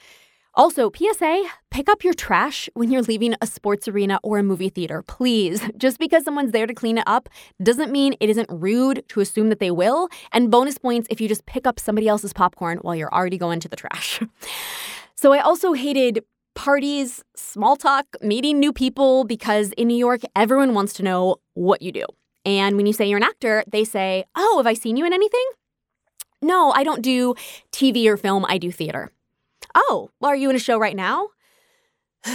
Also, 0.55 0.89
PSA, 0.95 1.47
pick 1.73 1.89
up 1.89 2.05
your 2.05 2.15
trash 2.15 2.71
when 2.75 2.93
you're 2.93 3.03
leaving 3.03 3.35
a 3.41 3.47
sports 3.49 3.89
arena 3.89 4.21
or 4.23 4.39
a 4.39 4.45
movie 4.45 4.69
theater, 4.69 5.03
please. 5.03 5.61
Just 5.77 5.99
because 5.99 6.23
someone's 6.25 6.53
there 6.53 6.69
to 6.69 6.75
clean 6.75 6.99
it 6.99 7.05
up 7.09 7.29
doesn't 7.61 7.91
mean 7.91 8.15
it 8.21 8.31
isn't 8.31 8.49
rude 8.53 9.03
to 9.09 9.19
assume 9.19 9.49
that 9.49 9.59
they 9.59 9.73
will. 9.73 10.09
And 10.31 10.49
bonus 10.49 10.79
points 10.79 11.09
if 11.11 11.21
you 11.21 11.27
just 11.27 11.45
pick 11.47 11.67
up 11.67 11.81
somebody 11.81 12.07
else's 12.07 12.33
popcorn 12.33 12.79
while 12.83 12.95
you're 12.95 13.13
already 13.13 13.37
going 13.37 13.59
to 13.59 13.69
the 13.69 13.75
trash. 13.75 14.23
so 15.17 15.33
I 15.33 15.41
also 15.41 15.73
hated 15.73 16.23
parties, 16.59 17.23
small 17.37 17.77
talk, 17.77 18.05
meeting 18.21 18.59
new 18.59 18.73
people 18.73 19.23
because 19.23 19.71
in 19.77 19.87
New 19.87 19.97
York, 19.97 20.23
everyone 20.35 20.75
wants 20.75 20.93
to 20.95 21.05
know 21.05 21.37
what 21.55 21.83
you 21.83 21.93
do. 21.93 22.05
And 22.45 22.77
when 22.77 22.85
you 22.85 22.93
say 22.93 23.07
you're 23.07 23.17
an 23.17 23.23
actor, 23.23 23.63
they 23.71 23.85
say, 23.85 24.25
Oh, 24.35 24.57
have 24.57 24.67
I 24.67 24.75
seen 24.75 24.97
you 24.97 25.07
in 25.07 25.13
anything? 25.13 25.49
No, 26.43 26.73
I 26.73 26.83
don't 26.83 27.01
do 27.01 27.37
TV 27.71 28.07
or 28.07 28.17
film, 28.17 28.45
I 28.49 28.59
do 28.59 28.73
theater. 28.73 29.13
Oh, 29.77 30.11
well, 30.19 30.33
are 30.33 30.37
you 30.37 30.51
in 30.51 30.57
a 30.57 30.59
show 30.59 30.79
right 30.79 30.97
now? 30.97 31.29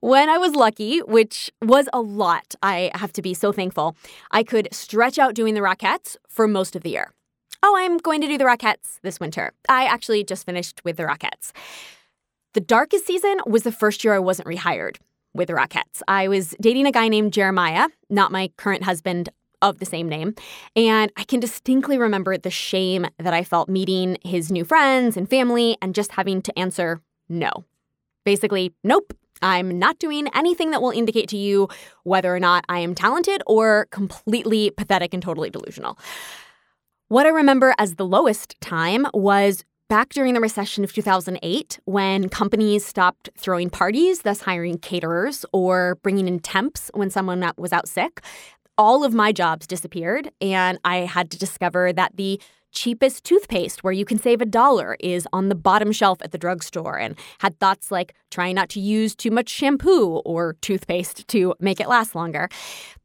when 0.00 0.30
I 0.30 0.38
was 0.38 0.54
lucky, 0.54 1.00
which 1.00 1.50
was 1.60 1.86
a 1.92 2.00
lot, 2.00 2.54
I 2.62 2.90
have 2.94 3.12
to 3.12 3.20
be 3.20 3.34
so 3.34 3.52
thankful, 3.52 3.94
I 4.30 4.42
could 4.42 4.68
stretch 4.72 5.18
out 5.18 5.34
doing 5.34 5.52
the 5.52 5.60
Rockettes 5.60 6.16
for 6.30 6.48
most 6.48 6.74
of 6.76 6.82
the 6.82 6.90
year. 6.90 7.12
Oh, 7.62 7.76
I'm 7.76 7.98
going 7.98 8.22
to 8.22 8.26
do 8.26 8.38
the 8.38 8.44
Rockettes 8.44 9.00
this 9.02 9.20
winter. 9.20 9.52
I 9.68 9.84
actually 9.84 10.24
just 10.24 10.46
finished 10.46 10.82
with 10.82 10.96
the 10.96 11.02
Rockettes. 11.04 11.52
The 12.54 12.60
darkest 12.60 13.06
season 13.06 13.38
was 13.46 13.62
the 13.62 13.72
first 13.72 14.04
year 14.04 14.12
I 14.12 14.18
wasn't 14.18 14.48
rehired 14.48 14.98
with 15.32 15.48
the 15.48 15.54
Rockettes. 15.54 16.02
I 16.06 16.28
was 16.28 16.54
dating 16.60 16.86
a 16.86 16.92
guy 16.92 17.08
named 17.08 17.32
Jeremiah, 17.32 17.88
not 18.10 18.30
my 18.30 18.50
current 18.58 18.84
husband 18.84 19.30
of 19.62 19.78
the 19.78 19.86
same 19.86 20.06
name. 20.06 20.34
And 20.76 21.10
I 21.16 21.24
can 21.24 21.40
distinctly 21.40 21.96
remember 21.96 22.36
the 22.36 22.50
shame 22.50 23.06
that 23.18 23.32
I 23.32 23.42
felt 23.42 23.70
meeting 23.70 24.18
his 24.22 24.52
new 24.52 24.64
friends 24.64 25.16
and 25.16 25.30
family 25.30 25.78
and 25.80 25.94
just 25.94 26.12
having 26.12 26.42
to 26.42 26.58
answer 26.58 27.00
no. 27.28 27.64
Basically, 28.24 28.74
nope. 28.84 29.14
I'm 29.40 29.78
not 29.78 29.98
doing 29.98 30.28
anything 30.34 30.72
that 30.72 30.82
will 30.82 30.90
indicate 30.90 31.28
to 31.30 31.36
you 31.36 31.68
whether 32.04 32.34
or 32.34 32.38
not 32.38 32.64
I 32.68 32.80
am 32.80 32.94
talented 32.94 33.42
or 33.46 33.86
completely 33.90 34.70
pathetic 34.70 35.14
and 35.14 35.22
totally 35.22 35.48
delusional. 35.50 35.98
What 37.08 37.26
I 37.26 37.30
remember 37.30 37.74
as 37.78 37.96
the 37.96 38.06
lowest 38.06 38.60
time 38.60 39.06
was 39.12 39.64
back 39.88 40.10
during 40.10 40.34
the 40.34 40.40
recession 40.40 40.84
of 40.84 40.92
2008 40.92 41.80
when 41.84 42.28
companies 42.28 42.84
stopped 42.84 43.28
throwing 43.36 43.70
parties, 43.70 44.22
thus 44.22 44.42
hiring 44.42 44.78
caterers 44.78 45.44
or 45.52 45.96
bringing 46.02 46.28
in 46.28 46.38
temps 46.38 46.90
when 46.94 47.10
someone 47.10 47.52
was 47.56 47.72
out 47.72 47.88
sick 47.88 48.22
all 48.78 49.04
of 49.04 49.12
my 49.12 49.32
jobs 49.32 49.66
disappeared, 49.66 50.30
and 50.40 50.78
I 50.84 50.98
had 50.98 51.30
to 51.30 51.38
discover 51.38 51.92
that 51.92 52.16
the 52.16 52.40
cheapest 52.72 53.22
toothpaste 53.24 53.84
where 53.84 53.92
you 53.92 54.04
can 54.04 54.18
save 54.18 54.40
a 54.40 54.46
dollar 54.46 54.96
is 54.98 55.28
on 55.32 55.50
the 55.50 55.54
bottom 55.54 55.92
shelf 55.92 56.18
at 56.22 56.32
the 56.32 56.38
drugstore 56.38 56.98
and 56.98 57.16
had 57.38 57.58
thoughts 57.60 57.90
like 57.90 58.14
trying 58.30 58.54
not 58.54 58.70
to 58.70 58.80
use 58.80 59.14
too 59.14 59.30
much 59.30 59.50
shampoo 59.50 60.22
or 60.24 60.54
toothpaste 60.62 61.28
to 61.28 61.54
make 61.60 61.80
it 61.80 61.88
last 61.88 62.14
longer. 62.14 62.48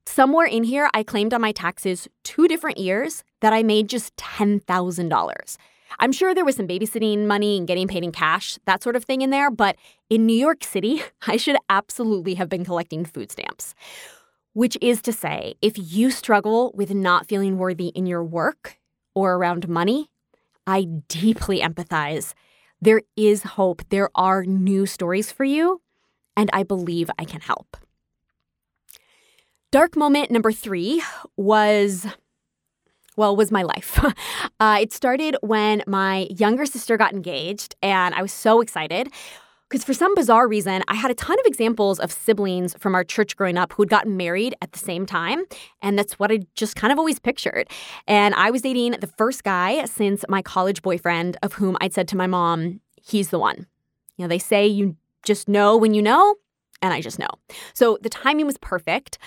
Somewhere 0.05 0.47
in 0.47 0.63
here, 0.63 0.89
I 0.93 1.03
claimed 1.03 1.33
on 1.33 1.41
my 1.41 1.51
taxes 1.51 2.07
two 2.23 2.47
different 2.47 2.77
years 2.77 3.25
that 3.41 3.51
I 3.51 3.61
made 3.61 3.89
just 3.89 4.15
$10,000. 4.15 5.57
I'm 5.99 6.11
sure 6.11 6.33
there 6.33 6.45
was 6.45 6.55
some 6.55 6.67
babysitting 6.67 7.25
money 7.25 7.57
and 7.57 7.67
getting 7.67 7.87
paid 7.87 8.03
in 8.03 8.11
cash, 8.11 8.57
that 8.65 8.83
sort 8.83 8.95
of 8.95 9.03
thing 9.03 9.21
in 9.21 9.29
there, 9.29 9.49
but 9.49 9.75
in 10.09 10.25
New 10.25 10.37
York 10.37 10.63
City, 10.63 11.01
I 11.27 11.37
should 11.37 11.57
absolutely 11.69 12.35
have 12.35 12.49
been 12.49 12.65
collecting 12.65 13.05
food 13.05 13.31
stamps. 13.31 13.73
Which 14.53 14.77
is 14.81 15.01
to 15.03 15.13
say, 15.13 15.53
if 15.61 15.75
you 15.77 16.09
struggle 16.09 16.71
with 16.75 16.91
not 16.91 17.27
feeling 17.27 17.57
worthy 17.57 17.89
in 17.89 18.07
your 18.07 18.23
work 18.23 18.79
or 19.13 19.35
around 19.35 19.69
money, 19.69 20.09
I 20.65 20.87
deeply 21.07 21.61
empathize. 21.61 22.33
There 22.81 23.01
is 23.15 23.43
hope. 23.43 23.83
There 23.89 24.09
are 24.15 24.43
new 24.43 24.85
stories 24.85 25.31
for 25.31 25.43
you, 25.43 25.81
and 26.35 26.49
I 26.53 26.63
believe 26.63 27.09
I 27.19 27.25
can 27.25 27.41
help. 27.41 27.77
Dark 29.71 29.95
moment 29.95 30.31
number 30.31 30.51
three 30.51 31.03
was 31.35 32.07
well, 33.17 33.35
was 33.35 33.51
my 33.51 33.63
life. 33.63 33.99
uh, 34.59 34.77
it 34.79 34.93
started 34.93 35.35
when 35.41 35.83
my 35.87 36.27
younger 36.29 36.65
sister 36.65 36.95
got 36.95 37.13
engaged, 37.13 37.75
and 37.81 38.15
I 38.15 38.21
was 38.21 38.31
so 38.31 38.61
excited. 38.61 39.09
Because 39.69 39.83
for 39.83 39.93
some 39.93 40.15
bizarre 40.15 40.47
reason, 40.47 40.81
I 40.87 40.95
had 40.95 41.11
a 41.11 41.13
ton 41.13 41.37
of 41.37 41.45
examples 41.45 41.99
of 41.99 42.09
siblings 42.09 42.73
from 42.75 42.95
our 42.95 43.03
church 43.03 43.35
growing 43.35 43.57
up 43.57 43.73
who 43.73 43.83
had 43.83 43.89
gotten 43.89 44.15
married 44.15 44.55
at 44.61 44.71
the 44.71 44.79
same 44.79 45.05
time. 45.05 45.43
And 45.81 45.99
that's 45.99 46.17
what 46.17 46.31
I 46.31 46.39
just 46.55 46.77
kind 46.77 46.93
of 46.93 46.97
always 46.97 47.19
pictured. 47.19 47.69
And 48.07 48.33
I 48.35 48.49
was 48.49 48.61
dating 48.61 48.91
the 48.91 49.07
first 49.07 49.43
guy 49.43 49.83
since 49.83 50.23
my 50.29 50.41
college 50.41 50.81
boyfriend, 50.81 51.35
of 51.43 51.51
whom 51.51 51.75
I'd 51.81 51.93
said 51.93 52.07
to 52.09 52.15
my 52.15 52.27
mom, 52.27 52.79
he's 53.01 53.29
the 53.29 53.39
one. 53.39 53.67
You 54.15 54.23
know, 54.23 54.29
they 54.29 54.39
say 54.39 54.65
you 54.65 54.95
just 55.23 55.49
know 55.49 55.75
when 55.75 55.93
you 55.93 56.01
know, 56.01 56.35
and 56.81 56.93
I 56.93 57.01
just 57.01 57.19
know. 57.19 57.27
So 57.73 57.97
the 58.01 58.09
timing 58.09 58.45
was 58.45 58.57
perfect 58.59 59.17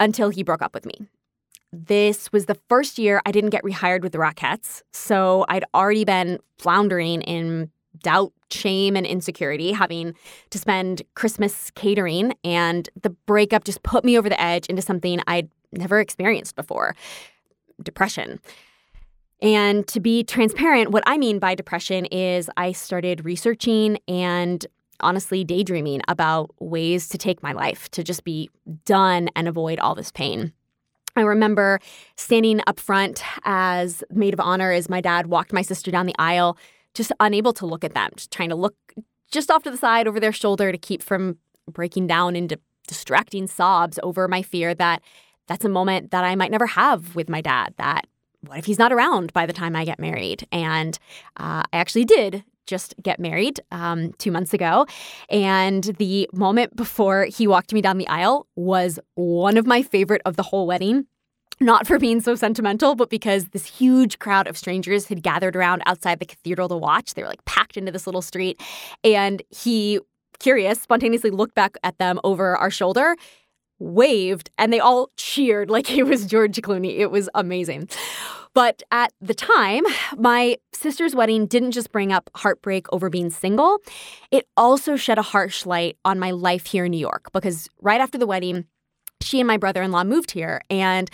until 0.00 0.30
he 0.30 0.42
broke 0.42 0.62
up 0.62 0.72
with 0.72 0.86
me. 0.86 1.06
This 1.72 2.30
was 2.32 2.46
the 2.46 2.58
first 2.68 2.98
year 2.98 3.22
I 3.24 3.32
didn't 3.32 3.50
get 3.50 3.64
rehired 3.64 4.02
with 4.02 4.12
the 4.12 4.18
Rockettes. 4.18 4.82
So 4.92 5.46
I'd 5.48 5.64
already 5.74 6.04
been 6.04 6.38
floundering 6.58 7.22
in 7.22 7.70
doubt, 8.02 8.32
shame, 8.50 8.96
and 8.96 9.06
insecurity, 9.06 9.72
having 9.72 10.14
to 10.50 10.58
spend 10.58 11.02
Christmas 11.14 11.70
catering. 11.74 12.34
And 12.44 12.88
the 13.00 13.10
breakup 13.10 13.64
just 13.64 13.82
put 13.82 14.04
me 14.04 14.18
over 14.18 14.28
the 14.28 14.40
edge 14.40 14.66
into 14.66 14.82
something 14.82 15.20
I'd 15.26 15.48
never 15.72 16.00
experienced 16.00 16.56
before 16.56 16.94
depression. 17.82 18.38
And 19.40 19.86
to 19.88 19.98
be 19.98 20.22
transparent, 20.22 20.90
what 20.90 21.02
I 21.06 21.18
mean 21.18 21.38
by 21.38 21.54
depression 21.54 22.04
is 22.06 22.48
I 22.56 22.72
started 22.72 23.24
researching 23.24 23.98
and 24.06 24.64
honestly 25.00 25.42
daydreaming 25.42 26.02
about 26.06 26.54
ways 26.60 27.08
to 27.08 27.18
take 27.18 27.42
my 27.42 27.52
life, 27.52 27.90
to 27.90 28.04
just 28.04 28.22
be 28.22 28.50
done 28.84 29.30
and 29.34 29.48
avoid 29.48 29.80
all 29.80 29.94
this 29.96 30.12
pain. 30.12 30.52
I 31.16 31.22
remember 31.22 31.78
standing 32.16 32.60
up 32.66 32.80
front 32.80 33.22
as 33.44 34.02
maid 34.10 34.34
of 34.34 34.40
honor 34.40 34.72
as 34.72 34.88
my 34.88 35.00
dad 35.00 35.26
walked 35.26 35.52
my 35.52 35.62
sister 35.62 35.90
down 35.90 36.06
the 36.06 36.14
aisle 36.18 36.56
just 36.94 37.12
unable 37.20 37.52
to 37.54 37.66
look 37.66 37.84
at 37.84 37.94
them, 37.94 38.10
just 38.16 38.30
trying 38.30 38.50
to 38.50 38.54
look 38.54 38.74
just 39.30 39.50
off 39.50 39.62
to 39.62 39.70
the 39.70 39.76
side 39.76 40.06
over 40.06 40.20
their 40.20 40.32
shoulder 40.32 40.72
to 40.72 40.78
keep 40.78 41.02
from 41.02 41.38
breaking 41.70 42.06
down 42.06 42.36
into 42.36 42.58
distracting 42.86 43.46
sobs 43.46 43.98
over 44.02 44.28
my 44.28 44.42
fear 44.42 44.74
that 44.74 45.02
that's 45.48 45.64
a 45.64 45.68
moment 45.68 46.10
that 46.10 46.24
I 46.24 46.34
might 46.34 46.50
never 46.50 46.66
have 46.66 47.14
with 47.14 47.28
my 47.28 47.40
dad. 47.40 47.74
That 47.78 48.06
what 48.46 48.58
if 48.58 48.66
he's 48.66 48.78
not 48.78 48.92
around 48.92 49.32
by 49.32 49.46
the 49.46 49.52
time 49.52 49.76
I 49.76 49.84
get 49.84 49.98
married? 49.98 50.46
And 50.52 50.98
uh, 51.38 51.62
I 51.72 51.76
actually 51.76 52.04
did 52.04 52.44
just 52.66 52.94
get 53.02 53.18
married 53.20 53.60
um, 53.70 54.12
two 54.18 54.30
months 54.30 54.54
ago. 54.54 54.86
And 55.28 55.84
the 55.84 56.28
moment 56.32 56.76
before 56.76 57.24
he 57.24 57.46
walked 57.46 57.72
me 57.72 57.80
down 57.80 57.98
the 57.98 58.08
aisle 58.08 58.46
was 58.56 58.98
one 59.14 59.56
of 59.56 59.66
my 59.66 59.82
favorite 59.82 60.22
of 60.24 60.36
the 60.36 60.42
whole 60.42 60.66
wedding 60.66 61.06
not 61.60 61.86
for 61.86 61.98
being 61.98 62.20
so 62.20 62.34
sentimental, 62.34 62.94
but 62.94 63.08
because 63.08 63.46
this 63.48 63.66
huge 63.66 64.18
crowd 64.18 64.46
of 64.46 64.56
strangers 64.56 65.06
had 65.06 65.22
gathered 65.22 65.56
around 65.56 65.82
outside 65.86 66.18
the 66.18 66.26
cathedral 66.26 66.68
to 66.68 66.76
watch. 66.76 67.14
They 67.14 67.22
were 67.22 67.28
like 67.28 67.44
packed 67.44 67.76
into 67.76 67.92
this 67.92 68.06
little 68.06 68.22
street. 68.22 68.60
And 69.04 69.42
he, 69.50 70.00
curious, 70.38 70.80
spontaneously 70.80 71.30
looked 71.30 71.54
back 71.54 71.76
at 71.84 71.98
them 71.98 72.20
over 72.24 72.56
our 72.56 72.70
shoulder, 72.70 73.16
waved, 73.78 74.50
and 74.58 74.72
they 74.72 74.80
all 74.80 75.10
cheered 75.16 75.70
like 75.70 75.90
it 75.96 76.04
was 76.04 76.26
George 76.26 76.56
Clooney. 76.56 76.98
It 76.98 77.10
was 77.10 77.28
amazing. 77.34 77.88
But 78.54 78.82
at 78.90 79.12
the 79.20 79.34
time, 79.34 79.84
my 80.16 80.58
sister's 80.72 81.14
wedding 81.14 81.46
didn't 81.46 81.72
just 81.72 81.90
bring 81.90 82.12
up 82.12 82.30
heartbreak 82.34 82.86
over 82.92 83.08
being 83.08 83.30
single, 83.30 83.78
it 84.30 84.46
also 84.56 84.96
shed 84.96 85.18
a 85.18 85.22
harsh 85.22 85.64
light 85.64 85.96
on 86.04 86.18
my 86.18 86.32
life 86.32 86.66
here 86.66 86.84
in 86.84 86.90
New 86.90 86.98
York 86.98 87.30
because 87.32 87.68
right 87.80 88.00
after 88.00 88.18
the 88.18 88.26
wedding, 88.26 88.66
she 89.22 89.40
and 89.40 89.46
my 89.46 89.56
brother 89.56 89.82
in 89.82 89.90
law 89.90 90.04
moved 90.04 90.32
here. 90.32 90.60
And 90.68 91.10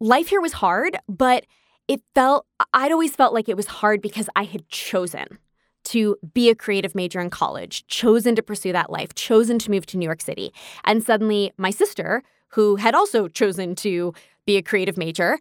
life 0.00 0.28
here 0.28 0.40
was 0.40 0.52
hard, 0.52 0.96
but 1.08 1.46
it 1.88 2.00
felt, 2.14 2.46
I'd 2.72 2.92
always 2.92 3.16
felt 3.16 3.34
like 3.34 3.48
it 3.48 3.56
was 3.56 3.66
hard 3.66 4.02
because 4.02 4.28
I 4.36 4.44
had 4.44 4.68
chosen 4.68 5.38
to 5.84 6.16
be 6.34 6.50
a 6.50 6.54
creative 6.54 6.94
major 6.94 7.18
in 7.18 7.30
college, 7.30 7.86
chosen 7.86 8.36
to 8.36 8.42
pursue 8.42 8.72
that 8.72 8.90
life, 8.90 9.14
chosen 9.14 9.58
to 9.60 9.70
move 9.70 9.86
to 9.86 9.96
New 9.96 10.04
York 10.04 10.20
City. 10.20 10.52
And 10.84 11.02
suddenly, 11.02 11.52
my 11.56 11.70
sister, 11.70 12.22
who 12.48 12.76
had 12.76 12.94
also 12.94 13.26
chosen 13.26 13.74
to 13.76 14.12
be 14.44 14.56
a 14.56 14.62
creative 14.62 14.98
major, 14.98 15.38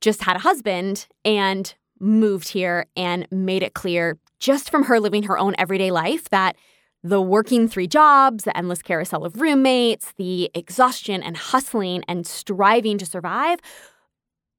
just 0.00 0.22
had 0.22 0.36
a 0.36 0.40
husband 0.40 1.06
and 1.24 1.74
moved 1.98 2.48
here 2.48 2.86
and 2.96 3.26
made 3.30 3.62
it 3.62 3.74
clear 3.74 4.18
just 4.38 4.70
from 4.70 4.84
her 4.84 5.00
living 5.00 5.24
her 5.24 5.38
own 5.38 5.54
everyday 5.58 5.90
life 5.90 6.28
that 6.28 6.56
the 7.02 7.20
working 7.20 7.68
three 7.68 7.86
jobs, 7.86 8.44
the 8.44 8.56
endless 8.56 8.82
carousel 8.82 9.24
of 9.24 9.40
roommates, 9.40 10.12
the 10.16 10.50
exhaustion 10.54 11.22
and 11.22 11.36
hustling 11.36 12.02
and 12.08 12.26
striving 12.26 12.98
to 12.98 13.06
survive, 13.06 13.60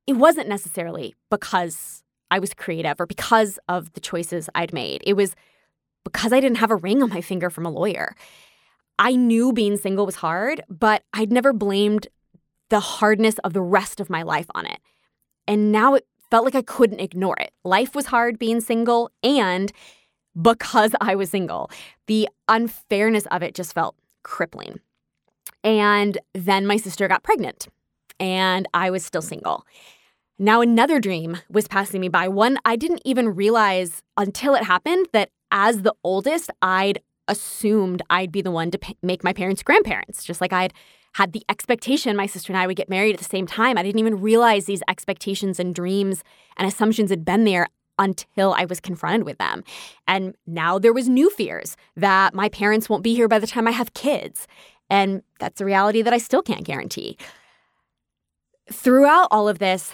it 0.08 0.13
wasn't 0.13 0.48
necessarily 0.48 1.13
because 1.29 2.03
I 2.32 2.39
was 2.39 2.53
creative 2.53 3.00
or 3.00 3.06
because 3.06 3.60
of 3.67 3.91
the 3.94 4.00
choices 4.00 4.50
I'd 4.56 4.74
made. 4.74 5.01
It 5.06 5.13
was 5.13 5.36
because 6.03 6.32
I 6.32 6.39
didn't 6.39 6.60
have 6.60 6.72
a 6.72 6.75
ring 6.75 7.03
on 7.03 7.10
my 7.10 7.22
finger 7.22 7.50
from 7.50 7.65
a 7.65 7.70
lawyer. 7.70 8.15
I 8.98 9.15
knew 9.15 9.51
being 9.51 9.77
single 9.77 10.06
was 10.06 10.15
hard, 10.15 10.63
but 10.70 11.03
I'd 11.13 11.32
never 11.32 11.53
blamed 11.53 12.08
the 12.70 12.79
hardness 12.79 13.38
of 13.39 13.53
the 13.53 13.62
rest 13.62 14.00
of 14.00 14.10
my 14.10 14.24
life 14.24 14.48
on 14.56 14.65
it. 14.65 14.79
And 15.48 15.72
now 15.72 15.94
it 15.94 16.06
felt 16.30 16.46
like 16.46 16.56
I 16.56 16.62
couldn't 16.62 17.00
ignore 17.00 17.38
it. 17.39 17.51
Life 17.63 17.96
was 17.96 18.08
hard 18.08 18.38
being 18.38 18.60
single, 18.62 19.12
and 19.24 19.72
because 20.39 20.94
I 21.00 21.16
was 21.16 21.30
single, 21.30 21.72
the 22.08 22.27
unfairness 22.48 23.25
of 23.27 23.42
it 23.42 23.56
just 23.56 23.74
felt 23.74 23.96
crippling. 24.24 24.80
And 25.63 26.18
then 26.34 26.68
my 26.68 26.77
sister 26.77 27.08
got 27.08 27.24
pregnant, 27.24 27.68
and 28.20 28.68
I 28.74 28.89
was 28.89 29.06
still 29.06 29.22
single. 29.22 29.66
Now, 30.39 30.62
another 30.62 31.00
dream 31.00 31.38
was 31.50 31.68
passing 31.68 32.00
me 32.00 32.10
by, 32.10 32.27
one 32.27 32.60
I 32.63 32.75
didn't 32.75 33.01
even 33.06 33.34
realize 33.34 34.04
until 34.18 34.54
it 34.54 34.63
happened 34.63 35.08
that 35.13 35.30
as 35.51 35.82
the 35.82 35.96
oldest, 36.04 36.51
I'd 36.62 37.01
assumed 37.27 38.01
I'd 38.10 38.32
be 38.32 38.42
the 38.42 38.51
one 38.51 38.70
to 38.72 38.80
make 39.01 39.24
my 39.24 39.34
parents 39.34 39.63
grandparents, 39.63 40.24
just 40.24 40.39
like 40.39 40.54
I'd 40.54 40.74
had 41.18 41.34
the 41.34 41.44
expectation 41.50 42.16
my 42.16 42.28
sister 42.28 42.54
and 42.54 42.60
I 42.60 42.68
would 42.68 42.78
get 42.78 42.90
married 42.90 43.14
at 43.16 43.18
the 43.18 43.26
same 43.26 43.48
time. 43.48 43.76
I 43.76 43.82
didn't 43.82 43.98
even 43.98 44.22
realize 44.22 44.66
these 44.66 44.84
expectations 44.88 45.60
and 45.60 45.74
dreams 45.74 46.24
and 46.58 46.68
assumptions 46.68 47.10
had 47.10 47.26
been 47.26 47.44
there 47.44 47.66
until 47.98 48.54
I 48.54 48.66
was 48.66 48.80
confronted 48.80 49.26
with 49.26 49.40
them. 49.40 49.64
And 50.08 50.36
now 50.46 50.78
there 50.78 50.94
was 50.94 51.10
new 51.10 51.32
fears 51.32 51.76
that 51.96 52.36
my 52.36 52.50
parents 52.50 52.88
won't 52.88 53.02
be 53.02 53.16
here 53.16 53.28
by 53.28 53.40
the 53.40 53.48
time 53.48 53.68
I 53.68 53.72
have 53.72 53.96
kids. 53.96 54.48
And 54.92 55.24
that's 55.40 55.60
a 55.60 55.66
reality 55.66 56.04
that 56.04 56.14
I 56.14 56.20
still 56.20 56.44
can't 56.44 56.64
guarantee. 56.64 57.18
Throughout 58.72 59.28
all 59.32 59.50
of 59.50 59.58
this, 59.58 59.92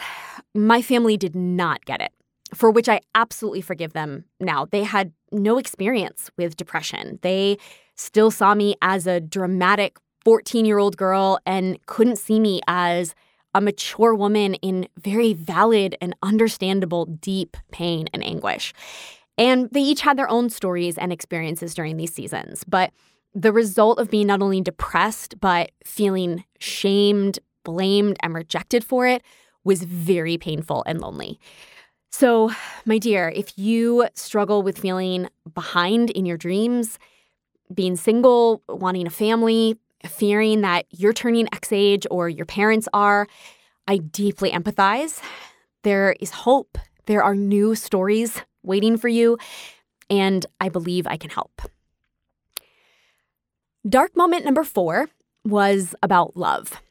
my 0.53 0.82
family 0.82 1.15
did 1.15 1.38
not 1.38 1.86
get 1.86 2.01
it, 2.01 2.12
for 2.53 2.70
which 2.70 2.89
I 2.89 3.00
absolutely 3.15 3.62
forgive 3.62 3.94
them 3.94 4.25
now. 4.42 4.65
They 4.65 4.84
had 4.84 5.13
no 5.32 5.58
experience 5.58 6.30
with 6.38 6.58
depression. 6.58 7.20
They 7.22 7.60
still 7.96 8.30
saw 8.30 8.56
me 8.56 8.75
as 8.82 9.08
a 9.08 9.22
dramatic 9.22 9.98
14 10.25 10.65
year 10.65 10.77
old 10.77 10.98
girl 10.98 11.39
and 11.46 11.84
couldn't 11.86 12.18
see 12.18 12.39
me 12.39 12.62
as 12.68 13.15
a 13.56 13.62
mature 13.62 14.15
woman 14.15 14.56
in 14.56 14.88
very 14.98 15.34
valid 15.34 15.96
and 16.01 16.15
understandable 16.24 17.06
deep 17.06 17.56
pain 17.72 18.08
and 18.13 18.24
anguish. 18.24 18.74
And 19.38 19.70
they 19.72 19.82
each 19.82 20.01
had 20.01 20.18
their 20.18 20.30
own 20.30 20.50
stories 20.50 20.98
and 20.98 21.12
experiences 21.12 21.74
during 21.74 21.98
these 21.98 22.13
seasons. 22.13 22.63
But 22.63 22.92
the 23.34 23.51
result 23.51 24.00
of 24.00 24.10
being 24.10 24.27
not 24.27 24.42
only 24.42 24.62
depressed, 24.62 25.39
but 25.39 25.72
feeling 25.84 26.44
shamed, 26.60 27.39
blamed, 27.63 28.18
and 28.22 28.34
rejected 28.34 28.84
for 28.84 29.08
it 29.08 29.24
was 29.63 29.84
very 29.84 30.38
painful 30.38 30.84
and 30.86 31.01
lonely. 31.01 31.39
So, 32.12 32.51
my 32.86 33.00
dear, 33.00 33.32
if 33.36 33.58
you 33.58 34.08
struggle 34.13 34.62
with 34.62 34.77
feeling 34.77 35.30
behind 35.51 36.12
in 36.12 36.27
your 36.27 36.38
dreams, 36.38 37.00
being 37.74 37.96
single, 37.96 38.62
wanting 38.70 39.08
a 39.08 39.10
family, 39.10 39.80
fearing 40.07 40.62
that 40.62 40.86
you're 40.91 41.13
turning 41.13 41.48
X 41.53 41.72
age 41.72 42.05
or 42.12 42.29
your 42.29 42.45
parents 42.45 42.88
are, 42.93 43.27
I 43.88 43.98
deeply 43.98 44.51
empathize. 44.51 45.22
There 45.83 46.15
is 46.19 46.31
hope. 46.31 46.77
There 47.05 47.24
are 47.24 47.36
new 47.36 47.75
stories 47.75 48.41
waiting 48.63 48.98
for 48.98 49.10
you, 49.10 49.38
and 50.10 50.45
I 50.62 50.69
believe 50.69 51.05
I 51.05 51.17
can 51.17 51.29
help. 51.29 51.62
Dark 53.88 54.15
moment 54.15 54.45
number 54.45 54.63
four 54.63 55.10
was 55.43 55.93
about 56.01 56.38
love. 56.38 56.81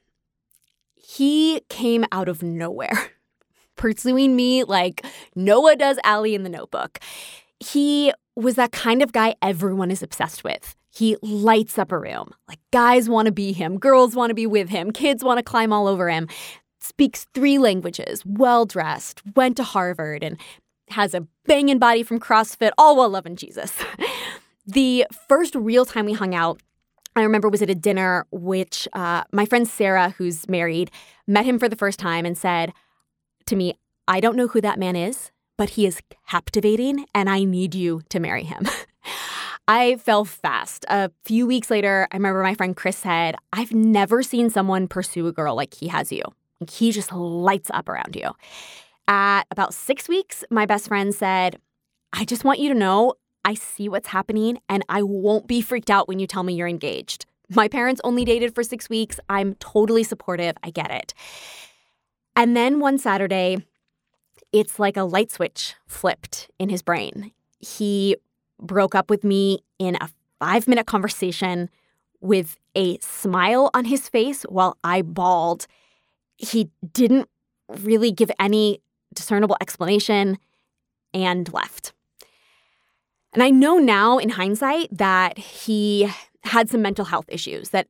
He 0.95 1.63
came 1.71 2.05
out 2.13 2.29
of 2.29 2.43
nowhere, 2.43 3.13
pursuing 3.77 4.37
me 4.37 4.65
like 4.65 5.05
Noah 5.35 5.77
does 5.77 5.99
Allie 6.05 6.35
in 6.35 6.43
the 6.43 6.51
notebook. 6.51 6.99
He 7.61 8.13
was 8.37 8.57
that 8.57 8.73
kind 8.73 9.03
of 9.03 9.13
guy 9.13 9.35
everyone 9.41 9.91
is 9.91 10.03
obsessed 10.03 10.45
with. 10.45 10.77
He 10.95 11.17
lights 11.23 11.79
up 11.79 11.91
a 11.91 11.99
room. 11.99 12.35
Like 12.49 12.59
guys 12.71 13.09
want 13.09 13.27
to 13.27 13.33
be 13.33 13.53
him, 13.53 13.79
girls 13.79 14.15
want 14.15 14.31
to 14.31 14.35
be 14.35 14.47
with 14.47 14.69
him, 14.69 14.91
kids 14.91 15.25
want 15.25 15.39
to 15.39 15.43
climb 15.43 15.73
all 15.73 15.89
over 15.89 16.11
him. 16.11 16.29
Speaks 16.81 17.27
three 17.33 17.59
languages, 17.59 18.23
well 18.27 18.67
dressed, 18.67 19.23
went 19.35 19.57
to 19.57 19.65
Harvard, 19.65 20.23
and 20.23 20.37
has 20.91 21.15
a 21.15 21.27
banging 21.47 21.79
body 21.79 22.03
from 22.03 22.21
CrossFit, 22.21 22.73
all 22.77 22.97
while 22.97 23.09
loving 23.09 23.37
Jesus. 23.37 23.73
the 24.67 25.07
first 25.29 25.55
real 25.55 25.87
time 25.87 26.07
we 26.07 26.13
hung 26.13 26.35
out, 26.35 26.61
I 27.15 27.23
remember 27.23 27.49
was 27.49 27.63
at 27.63 27.71
a 27.71 27.75
dinner, 27.75 28.27
which 28.31 28.89
uh, 28.93 29.25
my 29.33 29.47
friend 29.47 29.67
Sarah, 29.67 30.15
who's 30.19 30.49
married, 30.49 30.91
met 31.27 31.47
him 31.47 31.59
for 31.59 31.69
the 31.69 31.77
first 31.77 31.99
time 31.99 32.27
and 32.27 32.37
said 32.37 32.73
to 33.47 33.57
me, 33.57 33.79
I 34.09 34.21
don't 34.21 34.37
know 34.37 34.49
who 34.49 34.61
that 34.61 34.79
man 34.79 34.97
is, 34.97 35.31
but 35.57 35.71
he 35.71 35.87
is 35.87 36.01
captivating 36.29 37.07
and 37.15 37.31
I 37.31 37.45
need 37.45 37.75
you 37.75 38.03
to 38.09 38.21
marry 38.21 38.45
him. 38.45 38.67
I 39.69 39.97
fell 39.97 40.25
fast. 40.25 40.85
A 40.89 41.11
few 41.25 41.47
weeks 41.47 41.71
later, 41.71 42.09
I 42.11 42.17
remember 42.17 42.43
my 42.43 42.55
friend 42.55 42.77
Chris 42.77 42.97
said, 42.97 43.37
I've 43.53 43.73
never 43.73 44.23
seen 44.23 44.51
someone 44.51 44.89
pursue 44.89 45.27
a 45.27 45.33
girl 45.33 45.55
like 45.55 45.75
he 45.75 45.89
has 45.89 46.11
you. 46.11 46.23
He 46.69 46.93
just 46.93 47.13
lights 47.13 47.71
up 47.73 47.89
around 47.89 48.17
you. 48.17 48.31
At 49.09 49.45
about 49.51 49.75
six 49.75 50.09
weeks, 50.09 50.45
my 50.51 50.67
best 50.67 50.89
friend 50.89 51.15
said, 51.15 51.59
I 52.13 52.25
just 52.25 52.45
want 52.45 52.61
you 52.61 52.69
to 52.69 52.79
know 52.79 53.15
I 53.45 53.55
see 53.55 53.89
what's 53.89 54.09
happening 54.09 54.61
and 54.69 54.85
I 54.89 55.03
won't 55.03 55.47
be 55.47 55.61
freaked 55.61 55.91
out 55.91 56.09
when 56.09 56.19
you 56.19 56.27
tell 56.27 56.43
me 56.43 56.55
you're 56.55 56.69
engaged. 56.69 57.27
My 57.49 57.69
parents 57.69 58.01
only 58.05 58.25
dated 58.25 58.55
for 58.55 58.63
six 58.63 58.89
weeks. 58.89 59.19
I'm 59.29 59.55
totally 59.57 60.05
supportive. 60.05 60.57
I 60.63 60.71
get 60.71 60.91
it. 60.91 61.15
And 62.37 62.57
then 62.57 62.81
one 62.81 62.99
Saturday, 62.99 63.65
it's 64.53 64.79
like 64.79 64.97
a 64.97 65.03
light 65.03 65.31
switch 65.31 65.75
flipped 65.87 66.51
in 66.59 66.69
his 66.69 66.83
brain. 66.83 67.33
He 67.59 68.17
broke 68.63 68.95
up 68.95 69.11
with 69.11 69.25
me 69.25 69.61
in 69.79 69.97
a 70.01 70.09
five 70.39 70.67
minute 70.67 70.87
conversation 70.87 71.69
with 72.21 72.57
a 72.75 72.99
smile 72.99 73.71
on 73.75 73.85
his 73.85 74.09
face 74.09 74.45
while 74.45 74.79
I 74.83 75.03
bawled. 75.03 75.67
He 76.37 76.71
didn't 76.93 77.29
really 77.69 78.13
give 78.13 78.31
any 78.39 78.81
discernible 79.15 79.57
explanation 79.61 80.39
and 81.13 81.53
left. 81.53 81.93
And 83.33 83.43
I 83.43 83.51
know 83.51 83.79
now 83.79 84.19
in 84.19 84.31
hindsight 84.31 84.89
that 84.97 85.39
he 85.39 86.11
had 86.45 86.71
some 86.71 86.83
mental 86.83 87.05
health 87.05 87.27
issues, 87.29 87.71
that 87.71 87.89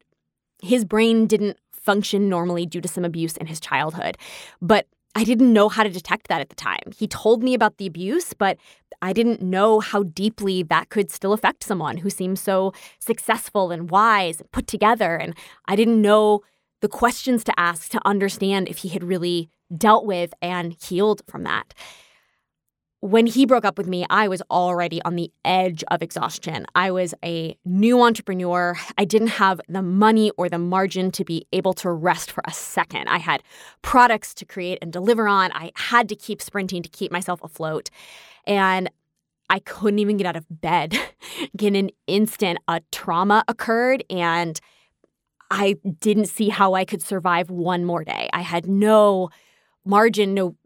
his 0.63 0.85
brain 0.85 1.27
didn't 1.27 1.59
function 1.73 2.29
normally 2.29 2.65
due 2.65 2.81
to 2.81 2.89
some 2.89 3.05
abuse 3.05 3.37
in 3.37 3.47
his 3.47 3.61
childhood. 3.61 4.17
But 4.61 4.87
I 5.15 5.25
didn't 5.25 5.53
know 5.53 5.69
how 5.69 5.83
to 5.83 5.91
detect 5.91 6.29
that 6.29 6.41
at 6.41 6.49
the 6.49 6.55
time. 6.57 6.81
He 6.97 7.07
told 7.07 7.43
me 7.43 7.55
about 7.55 7.77
the 7.77 7.87
abuse, 7.87 8.33
but 8.33 8.57
I 9.03 9.13
didn't 9.13 9.43
know 9.43 9.81
how 9.81 10.05
deeply 10.05 10.63
that 10.65 10.89
could 10.89 11.11
still 11.11 11.33
affect 11.33 11.65
someone 11.65 11.99
who 11.99 12.09
seems 12.11 12.41
so 12.41 12.73
successful 12.99 13.71
and 13.71 13.91
wise 13.91 14.41
and 14.41 14.51
put 14.53 14.67
together. 14.67 15.17
And 15.17 15.35
I 15.67 15.77
didn't 15.77 16.01
know 16.01 16.41
the 16.81 16.89
questions 16.89 17.45
to 17.45 17.61
ask 17.61 17.91
to 17.91 18.01
understand 18.07 18.69
if 18.69 18.79
he 18.79 18.89
had 18.89 19.05
really 19.05 19.51
dealt 19.77 20.07
with 20.07 20.33
and 20.41 20.77
healed 20.81 21.23
from 21.29 21.45
that 21.45 21.75
when 23.03 23.27
he 23.27 23.47
broke 23.47 23.65
up 23.65 23.79
with 23.79 23.89
me, 23.89 24.07
I 24.11 24.29
was 24.29 24.43
already 24.49 25.03
on 25.03 25.17
the 25.17 25.29
edge 25.45 25.83
of 25.91 26.03
exhaustion. 26.03 26.67
I 26.77 26.93
was 26.93 27.15
a 27.25 27.59
new 27.65 28.01
entrepreneur. 28.01 28.79
I 28.97 29.05
didn't 29.05 29.29
have 29.29 29.61
the 29.69 29.83
money 29.83 30.31
or 30.39 30.49
the 30.49 30.61
margin 30.61 31.11
to 31.13 31.25
be 31.25 31.45
able 31.53 31.75
to 31.75 31.91
rest 31.91 32.31
for 32.31 32.45
a 32.47 32.53
second. 32.53 33.09
I 33.09 33.19
had 33.19 33.43
products 33.83 34.33
to 34.35 34.45
create 34.45 34.79
and 34.81 34.93
deliver 34.93 35.27
on. 35.27 35.51
I 35.51 35.73
had 35.75 36.09
to 36.11 36.15
keep 36.15 36.41
sprinting 36.41 36.85
to 36.85 36.89
keep 36.89 37.11
myself 37.11 37.43
afloat. 37.43 37.91
And 38.47 38.89
I 39.51 39.59
couldn't 39.59 39.99
even 39.99 40.17
get 40.17 40.29
out 40.29 40.37
of 40.37 40.47
bed. 40.49 40.97
In 41.61 41.75
an 41.75 41.91
instant, 42.07 42.61
a 42.69 42.83
trauma 42.93 43.43
occurred 43.49 44.05
and 44.11 44.61
I 45.51 45.75
didn't 45.99 46.27
see 46.27 46.51
how 46.51 46.75
I 46.75 46.85
could 46.85 47.03
survive 47.03 47.51
one 47.51 47.85
more 47.85 48.05
day. 48.05 48.31
I 48.33 48.43
had 48.43 48.69
no 48.69 49.29
margin, 49.85 50.35
no 50.35 50.57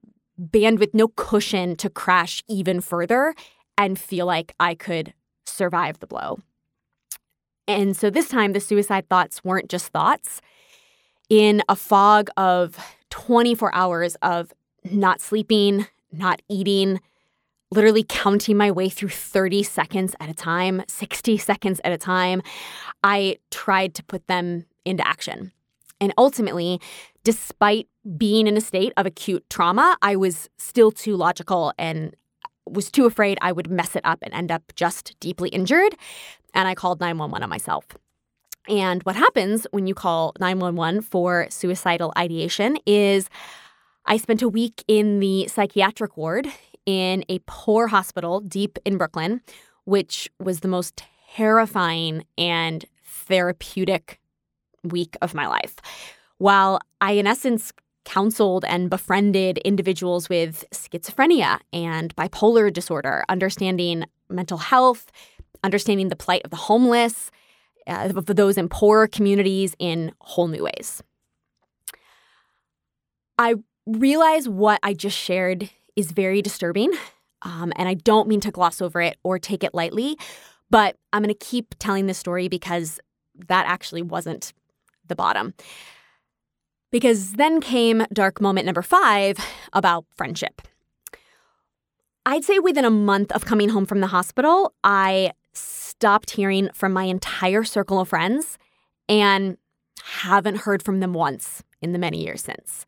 bandwidth, 0.40 0.94
no 0.94 1.08
cushion 1.08 1.76
to 1.76 1.90
crash 1.90 2.42
even 2.48 2.80
further 2.80 3.34
and 3.78 3.98
feel 3.98 4.26
like 4.26 4.54
I 4.58 4.74
could 4.74 5.12
survive 5.44 6.00
the 6.00 6.06
blow. 6.06 6.40
And 7.68 7.96
so 7.96 8.10
this 8.10 8.28
time, 8.28 8.52
the 8.52 8.60
suicide 8.60 9.08
thoughts 9.08 9.42
weren't 9.44 9.68
just 9.68 9.88
thoughts. 9.88 10.40
In 11.28 11.62
a 11.68 11.74
fog 11.74 12.30
of 12.36 12.78
24 13.10 13.74
hours 13.74 14.14
of 14.22 14.52
not 14.84 15.20
sleeping, 15.20 15.86
not 16.12 16.40
eating, 16.48 17.00
literally 17.72 18.04
counting 18.08 18.56
my 18.56 18.70
way 18.70 18.88
through 18.88 19.08
30 19.08 19.64
seconds 19.64 20.14
at 20.20 20.28
a 20.28 20.34
time, 20.34 20.82
60 20.86 21.36
seconds 21.38 21.80
at 21.82 21.92
a 21.92 21.98
time, 21.98 22.42
I 23.02 23.38
tried 23.50 23.94
to 23.94 24.04
put 24.04 24.26
them 24.28 24.66
into 24.84 25.06
action. 25.06 25.52
And 26.00 26.12
ultimately, 26.16 26.80
despite 27.26 27.88
being 28.16 28.46
in 28.46 28.56
a 28.56 28.60
state 28.60 28.92
of 28.96 29.04
acute 29.04 29.44
trauma, 29.50 29.96
I 30.00 30.14
was 30.14 30.48
still 30.58 30.92
too 30.92 31.16
logical 31.16 31.72
and 31.76 32.14
was 32.70 32.88
too 32.88 33.04
afraid 33.04 33.36
I 33.42 33.50
would 33.50 33.68
mess 33.68 33.96
it 33.96 34.02
up 34.04 34.20
and 34.22 34.32
end 34.32 34.52
up 34.52 34.62
just 34.76 35.18
deeply 35.18 35.48
injured. 35.48 35.96
And 36.54 36.68
I 36.68 36.76
called 36.76 37.00
911 37.00 37.42
on 37.42 37.50
myself. 37.50 37.84
And 38.68 39.02
what 39.02 39.16
happens 39.16 39.66
when 39.72 39.88
you 39.88 39.94
call 39.94 40.34
911 40.38 41.02
for 41.02 41.48
suicidal 41.50 42.12
ideation 42.16 42.78
is 42.86 43.28
I 44.04 44.18
spent 44.18 44.40
a 44.40 44.48
week 44.48 44.84
in 44.86 45.18
the 45.18 45.48
psychiatric 45.48 46.16
ward 46.16 46.46
in 46.86 47.24
a 47.28 47.40
poor 47.46 47.88
hospital 47.88 48.38
deep 48.38 48.78
in 48.84 48.98
Brooklyn, 48.98 49.40
which 49.84 50.30
was 50.38 50.60
the 50.60 50.68
most 50.68 51.02
terrifying 51.34 52.24
and 52.38 52.84
therapeutic 53.04 54.20
week 54.84 55.16
of 55.20 55.34
my 55.34 55.48
life. 55.48 55.74
While 56.38 56.80
I, 57.00 57.12
in 57.12 57.26
essence, 57.26 57.72
counseled 58.04 58.64
and 58.64 58.88
befriended 58.88 59.58
individuals 59.58 60.28
with 60.28 60.64
schizophrenia 60.70 61.58
and 61.72 62.14
bipolar 62.14 62.72
disorder, 62.72 63.24
understanding 63.28 64.04
mental 64.28 64.58
health, 64.58 65.10
understanding 65.64 66.08
the 66.08 66.16
plight 66.16 66.42
of 66.44 66.50
the 66.50 66.56
homeless, 66.56 67.30
uh, 67.86 68.12
of 68.14 68.26
those 68.26 68.56
in 68.56 68.68
poor 68.68 69.06
communities 69.06 69.74
in 69.78 70.12
whole 70.20 70.48
new 70.48 70.64
ways. 70.64 71.02
I 73.38 73.54
realize 73.86 74.48
what 74.48 74.80
I 74.82 74.94
just 74.94 75.16
shared 75.16 75.70
is 75.94 76.12
very 76.12 76.42
disturbing, 76.42 76.92
um, 77.42 77.72
and 77.76 77.88
I 77.88 77.94
don't 77.94 78.28
mean 78.28 78.40
to 78.40 78.50
gloss 78.50 78.80
over 78.80 79.00
it 79.00 79.18
or 79.22 79.38
take 79.38 79.62
it 79.62 79.74
lightly, 79.74 80.16
but 80.70 80.96
I'm 81.12 81.22
going 81.22 81.34
to 81.34 81.44
keep 81.44 81.74
telling 81.78 82.06
this 82.06 82.18
story 82.18 82.48
because 82.48 82.98
that 83.48 83.66
actually 83.66 84.02
wasn't 84.02 84.52
the 85.06 85.14
bottom. 85.14 85.54
Because 86.96 87.34
then 87.34 87.60
came 87.60 88.06
dark 88.10 88.40
moment 88.40 88.64
number 88.64 88.80
five 88.80 89.36
about 89.74 90.06
friendship. 90.16 90.62
I'd 92.24 92.42
say 92.42 92.58
within 92.58 92.86
a 92.86 92.90
month 92.90 93.30
of 93.32 93.44
coming 93.44 93.68
home 93.68 93.84
from 93.84 94.00
the 94.00 94.06
hospital, 94.06 94.72
I 94.82 95.32
stopped 95.52 96.30
hearing 96.30 96.70
from 96.72 96.94
my 96.94 97.04
entire 97.04 97.64
circle 97.64 98.00
of 98.00 98.08
friends 98.08 98.56
and 99.10 99.58
haven't 100.04 100.60
heard 100.60 100.82
from 100.82 101.00
them 101.00 101.12
once 101.12 101.62
in 101.82 101.92
the 101.92 101.98
many 101.98 102.24
years 102.24 102.40
since. 102.40 102.86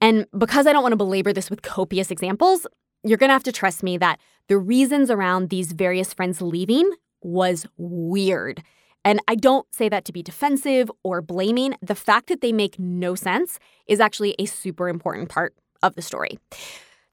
And 0.00 0.26
because 0.36 0.66
I 0.66 0.72
don't 0.72 0.82
want 0.82 0.94
to 0.94 0.96
belabor 0.96 1.32
this 1.32 1.48
with 1.48 1.62
copious 1.62 2.10
examples, 2.10 2.66
you're 3.04 3.18
going 3.18 3.28
to 3.28 3.34
have 3.34 3.44
to 3.44 3.52
trust 3.52 3.84
me 3.84 3.96
that 3.98 4.18
the 4.48 4.58
reasons 4.58 5.12
around 5.12 5.50
these 5.50 5.70
various 5.70 6.12
friends 6.12 6.42
leaving 6.42 6.90
was 7.22 7.68
weird. 7.76 8.64
And 9.04 9.20
I 9.28 9.34
don't 9.34 9.66
say 9.74 9.88
that 9.88 10.04
to 10.06 10.12
be 10.12 10.22
defensive 10.22 10.90
or 11.02 11.20
blaming. 11.20 11.74
The 11.82 11.94
fact 11.94 12.28
that 12.28 12.40
they 12.40 12.52
make 12.52 12.78
no 12.78 13.14
sense 13.14 13.58
is 13.86 14.00
actually 14.00 14.34
a 14.38 14.46
super 14.46 14.88
important 14.88 15.28
part 15.28 15.54
of 15.82 15.94
the 15.94 16.02
story. 16.02 16.38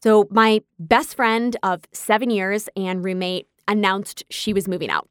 So, 0.02 0.28
my 0.32 0.62
best 0.80 1.16
friend 1.16 1.56
of 1.62 1.84
seven 1.92 2.30
years 2.30 2.70
and 2.76 3.04
roommate 3.04 3.48
announced 3.68 4.24
she 4.30 4.54
was 4.54 4.68
moving 4.68 4.90
out. 4.90 5.08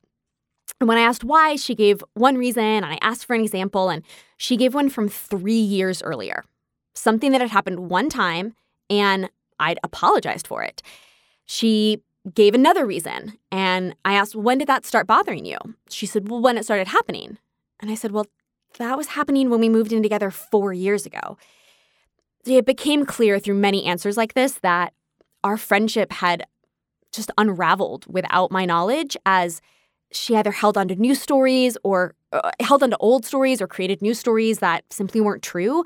And 0.81 0.89
when 0.89 0.99
I 0.99 1.03
asked 1.03 1.25
why, 1.25 1.57
she 1.57 1.75
gave 1.75 2.03
one 2.15 2.37
reason, 2.37 2.65
and 2.65 2.87
I 2.87 2.99
asked 3.03 3.27
for 3.27 3.35
an 3.35 3.43
example, 3.43 3.91
and 3.91 4.03
she 4.39 4.57
gave 4.57 4.75
one 4.75 4.89
from 4.89 5.09
three 5.09 5.53
years 5.53 6.03
earlier. 6.03 6.45
Something 6.95 7.33
that 7.33 7.41
had 7.41 7.51
happened 7.51 7.91
one 7.91 8.09
time, 8.09 8.55
and 8.89 9.31
I'd 9.59 9.79
apologized 9.85 10.47
for 10.47 10.63
it. 10.63 10.83
She 11.45 12.01
gave 12.35 12.55
another 12.55 12.87
reason, 12.87 13.39
and 13.51 13.95
I 14.05 14.15
asked, 14.15 14.35
When 14.37 14.59
did 14.59 14.69
that 14.69 14.85
start 14.85 15.07
bothering 15.07 15.45
you? 15.45 15.59
She 15.89 16.07
said, 16.07 16.29
Well, 16.29 16.41
when 16.41 16.59
it 16.59 16.65
started 16.65 16.89
happening. 16.89 17.39
And 17.81 17.91
I 17.91 17.95
said, 17.95 18.13
Well, 18.13 18.27
that 18.79 18.97
was 18.97 19.09
happening 19.09 19.51
when 19.51 19.61
we 19.61 19.69
moved 19.69 19.93
in 19.93 20.03
together 20.03 20.31
four 20.31 20.73
years 20.73 21.07
ago. 21.07 21.37
It 22.45 22.67
became 22.67 23.05
clear 23.05 23.39
through 23.39 23.55
many 23.55 23.85
answers 23.85 24.17
like 24.17 24.35
this 24.35 24.55
that 24.63 24.93
our 25.45 25.57
friendship 25.57 26.13
had 26.13 26.47
just 27.13 27.31
unraveled 27.37 28.07
without 28.07 28.51
my 28.51 28.65
knowledge 28.65 29.17
as 29.27 29.61
she 30.13 30.37
either 30.37 30.53
held 30.53 30.77
onto 30.77 30.95
new 30.95 31.15
stories 31.15 31.77
or 31.83 32.15
uh, 32.33 32.51
held 32.61 32.83
onto 32.83 32.97
old 33.01 33.25
stories 33.25 33.61
or 33.61 33.67
created 33.67 34.03
new 34.03 34.15
stories 34.15 34.59
that 34.59 34.85
simply 34.91 35.21
weren't 35.21 35.43
true. 35.43 35.85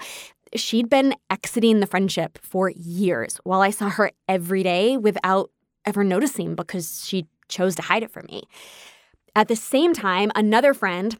She'd 0.54 0.88
been 0.88 1.14
exiting 1.30 1.80
the 1.80 1.86
friendship 1.86 2.38
for 2.42 2.70
years 2.70 3.38
while 3.44 3.60
I 3.60 3.70
saw 3.70 3.88
her 3.90 4.12
every 4.28 4.62
day 4.62 4.96
without 4.96 5.50
ever 5.84 6.04
noticing 6.04 6.54
because 6.54 7.04
she 7.06 7.26
chose 7.48 7.74
to 7.76 7.82
hide 7.82 8.02
it 8.02 8.10
from 8.10 8.26
me. 8.26 8.44
At 9.36 9.48
the 9.48 9.56
same 9.56 9.92
time, 9.92 10.30
another 10.34 10.74
friend 10.74 11.18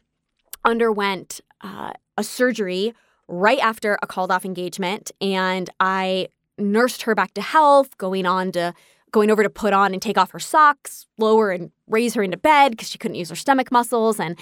underwent 0.63 1.41
uh, 1.61 1.91
a 2.17 2.23
surgery 2.23 2.93
right 3.27 3.59
after 3.59 3.97
a 4.01 4.07
called 4.07 4.31
off 4.31 4.45
engagement, 4.45 5.11
and 5.21 5.69
I 5.79 6.29
nursed 6.57 7.03
her 7.03 7.15
back 7.15 7.33
to 7.33 7.41
health, 7.41 7.97
going 7.97 8.25
on 8.25 8.51
to 8.53 8.73
going 9.11 9.31
over 9.31 9.43
to 9.43 9.49
put 9.49 9.71
on 9.71 9.93
and 9.93 10.01
take 10.01 10.17
off 10.17 10.31
her 10.31 10.39
socks, 10.39 11.07
lower 11.17 11.51
and 11.51 11.71
raise 11.87 12.13
her 12.15 12.23
into 12.23 12.35
bed 12.35 12.71
because 12.71 12.89
she 12.89 12.97
couldn't 12.97 13.15
use 13.15 13.29
her 13.29 13.35
stomach 13.35 13.71
muscles. 13.71 14.19
And 14.19 14.37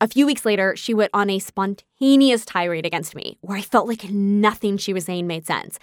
a 0.00 0.08
few 0.08 0.26
weeks 0.26 0.44
later, 0.44 0.74
she 0.76 0.92
went 0.92 1.10
on 1.14 1.30
a 1.30 1.38
spontaneous 1.38 2.44
tirade 2.44 2.86
against 2.86 3.14
me 3.14 3.38
where 3.42 3.58
I 3.58 3.62
felt 3.62 3.86
like 3.86 4.10
nothing 4.10 4.76
she 4.76 4.92
was 4.92 5.04
saying 5.04 5.26
made 5.26 5.46
sense. 5.46 5.78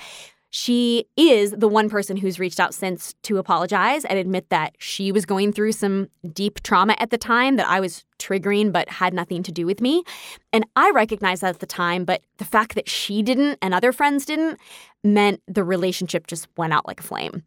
She 0.58 1.04
is 1.18 1.52
the 1.52 1.68
one 1.68 1.90
person 1.90 2.16
who's 2.16 2.40
reached 2.40 2.62
out 2.62 2.74
since 2.74 3.14
to 3.24 3.40
apologize 3.40 4.06
and 4.06 4.18
admit 4.18 4.50
that 4.52 4.74
she 4.80 5.12
was 5.12 5.26
going 5.26 5.52
through 5.52 5.74
some 5.74 6.08
deep 6.32 6.64
trauma 6.64 6.96
at 6.98 7.10
the 7.10 7.18
time 7.18 7.58
that 7.58 7.68
I 7.68 7.82
was 7.82 8.06
triggering 8.20 8.72
but 8.72 8.88
had 8.88 9.14
nothing 9.14 9.44
to 9.44 9.52
do 9.52 9.66
with 9.66 9.82
me. 9.82 10.06
And 10.54 10.66
I 10.78 10.92
recognized 10.92 11.42
that 11.42 11.56
at 11.56 11.60
the 11.60 11.66
time, 11.66 12.06
but 12.06 12.22
the 12.38 12.46
fact 12.46 12.76
that 12.76 12.88
she 12.88 13.22
didn't 13.22 13.60
and 13.62 13.74
other 13.74 13.92
friends 13.92 14.26
didn't 14.26 14.58
meant 15.04 15.42
the 15.46 15.66
relationship 15.66 16.26
just 16.26 16.48
went 16.56 16.72
out 16.72 16.88
like 16.88 17.02
a 17.02 17.04
flame. 17.04 17.44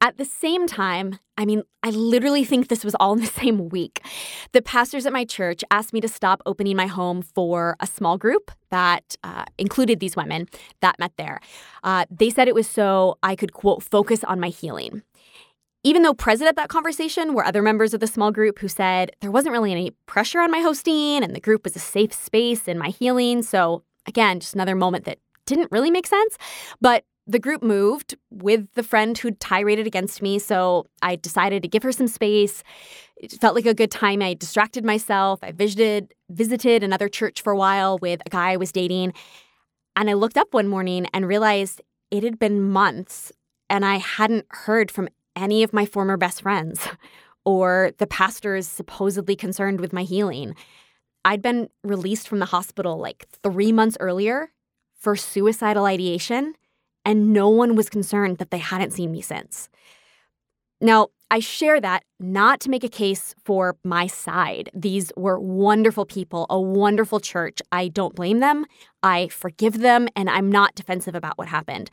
At 0.00 0.16
the 0.16 0.24
same 0.24 0.68
time, 0.68 1.18
I 1.36 1.44
mean, 1.44 1.64
I 1.82 1.90
literally 1.90 2.44
think 2.44 2.68
this 2.68 2.84
was 2.84 2.94
all 3.00 3.14
in 3.14 3.20
the 3.20 3.26
same 3.42 3.68
week. 3.68 4.00
The 4.52 4.62
pastors 4.62 5.06
at 5.06 5.12
my 5.12 5.24
church 5.24 5.64
asked 5.70 5.92
me 5.92 6.00
to 6.00 6.08
stop 6.08 6.40
opening 6.46 6.76
my 6.76 6.86
home 6.86 7.22
for 7.22 7.76
a 7.80 7.86
small 7.86 8.16
group 8.16 8.50
that 8.70 9.16
uh, 9.24 9.44
included 9.58 9.98
these 9.98 10.14
women 10.14 10.48
that 10.80 10.98
met 10.98 11.12
there. 11.16 11.40
Uh, 11.82 12.04
they 12.10 12.30
said 12.30 12.48
it 12.48 12.54
was 12.54 12.68
so 12.68 13.18
I 13.22 13.34
could, 13.34 13.52
quote, 13.52 13.82
focus 13.82 14.22
on 14.24 14.38
my 14.38 14.48
healing. 14.48 15.02
Even 15.84 16.02
though 16.02 16.14
present 16.14 16.48
at 16.48 16.56
that 16.56 16.68
conversation 16.68 17.34
were 17.34 17.44
other 17.44 17.62
members 17.62 17.94
of 17.94 18.00
the 18.00 18.06
small 18.06 18.30
group 18.30 18.58
who 18.58 18.68
said 18.68 19.12
there 19.20 19.30
wasn't 19.30 19.52
really 19.52 19.72
any 19.72 19.92
pressure 20.06 20.40
on 20.40 20.50
my 20.50 20.60
hosting 20.60 21.22
and 21.22 21.34
the 21.34 21.40
group 21.40 21.64
was 21.64 21.76
a 21.76 21.80
safe 21.80 22.12
space 22.12 22.66
in 22.66 22.78
my 22.78 22.88
healing. 22.88 23.42
So, 23.42 23.84
again, 24.06 24.40
just 24.40 24.54
another 24.54 24.74
moment 24.74 25.04
that 25.04 25.18
didn't 25.46 25.72
really 25.72 25.90
make 25.90 26.06
sense. 26.06 26.36
But 26.80 27.04
the 27.28 27.38
group 27.38 27.62
moved 27.62 28.16
with 28.30 28.66
the 28.72 28.82
friend 28.82 29.16
who'd 29.16 29.38
tiraded 29.38 29.86
against 29.86 30.22
me, 30.22 30.38
so 30.38 30.86
I 31.02 31.16
decided 31.16 31.62
to 31.62 31.68
give 31.68 31.82
her 31.82 31.92
some 31.92 32.08
space. 32.08 32.62
It 33.18 33.32
felt 33.32 33.54
like 33.54 33.66
a 33.66 33.74
good 33.74 33.90
time. 33.90 34.22
I 34.22 34.32
distracted 34.32 34.82
myself. 34.82 35.40
I 35.42 35.52
visited 35.52 36.14
visited 36.30 36.82
another 36.82 37.08
church 37.08 37.42
for 37.42 37.52
a 37.52 37.56
while 37.56 37.98
with 37.98 38.22
a 38.24 38.30
guy 38.30 38.52
I 38.52 38.56
was 38.56 38.72
dating. 38.72 39.12
And 39.94 40.08
I 40.08 40.14
looked 40.14 40.38
up 40.38 40.54
one 40.54 40.68
morning 40.68 41.06
and 41.12 41.28
realized 41.28 41.82
it 42.10 42.22
had 42.22 42.38
been 42.38 42.62
months 42.62 43.30
and 43.68 43.84
I 43.84 43.96
hadn't 43.96 44.46
heard 44.50 44.90
from 44.90 45.08
any 45.36 45.62
of 45.62 45.74
my 45.74 45.84
former 45.84 46.16
best 46.16 46.42
friends 46.42 46.88
or 47.44 47.92
the 47.98 48.06
pastors 48.06 48.66
supposedly 48.66 49.36
concerned 49.36 49.80
with 49.80 49.92
my 49.92 50.02
healing. 50.02 50.54
I'd 51.26 51.42
been 51.42 51.68
released 51.84 52.26
from 52.26 52.38
the 52.38 52.46
hospital 52.46 52.96
like 52.96 53.26
3 53.42 53.70
months 53.72 53.98
earlier 54.00 54.50
for 54.98 55.14
suicidal 55.14 55.84
ideation 55.84 56.54
and 57.08 57.32
no 57.32 57.48
one 57.48 57.74
was 57.74 57.88
concerned 57.88 58.36
that 58.36 58.50
they 58.50 58.58
hadn't 58.58 58.92
seen 58.92 59.10
me 59.10 59.22
since. 59.22 59.70
Now, 60.78 61.08
I 61.30 61.40
share 61.40 61.80
that 61.80 62.04
not 62.20 62.60
to 62.60 62.70
make 62.70 62.84
a 62.84 62.88
case 62.88 63.34
for 63.46 63.78
my 63.82 64.06
side. 64.06 64.68
These 64.74 65.10
were 65.16 65.40
wonderful 65.40 66.04
people, 66.04 66.44
a 66.50 66.60
wonderful 66.60 67.18
church. 67.18 67.62
I 67.72 67.88
don't 67.88 68.14
blame 68.14 68.40
them. 68.40 68.66
I 69.02 69.28
forgive 69.28 69.78
them, 69.78 70.08
and 70.14 70.28
I'm 70.28 70.52
not 70.52 70.74
defensive 70.74 71.14
about 71.14 71.38
what 71.38 71.48
happened. 71.48 71.90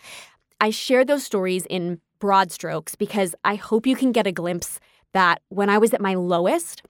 I 0.59 0.69
share 0.69 1.05
those 1.05 1.23
stories 1.23 1.65
in 1.69 2.01
broad 2.19 2.51
strokes 2.51 2.95
because 2.95 3.35
I 3.45 3.55
hope 3.55 3.87
you 3.87 3.95
can 3.95 4.11
get 4.11 4.27
a 4.27 4.33
glimpse 4.33 4.81
that 5.13 5.41
when 5.47 5.69
I 5.69 5.77
was 5.77 5.93
at 5.93 6.01
my 6.01 6.15
lowest, 6.15 6.83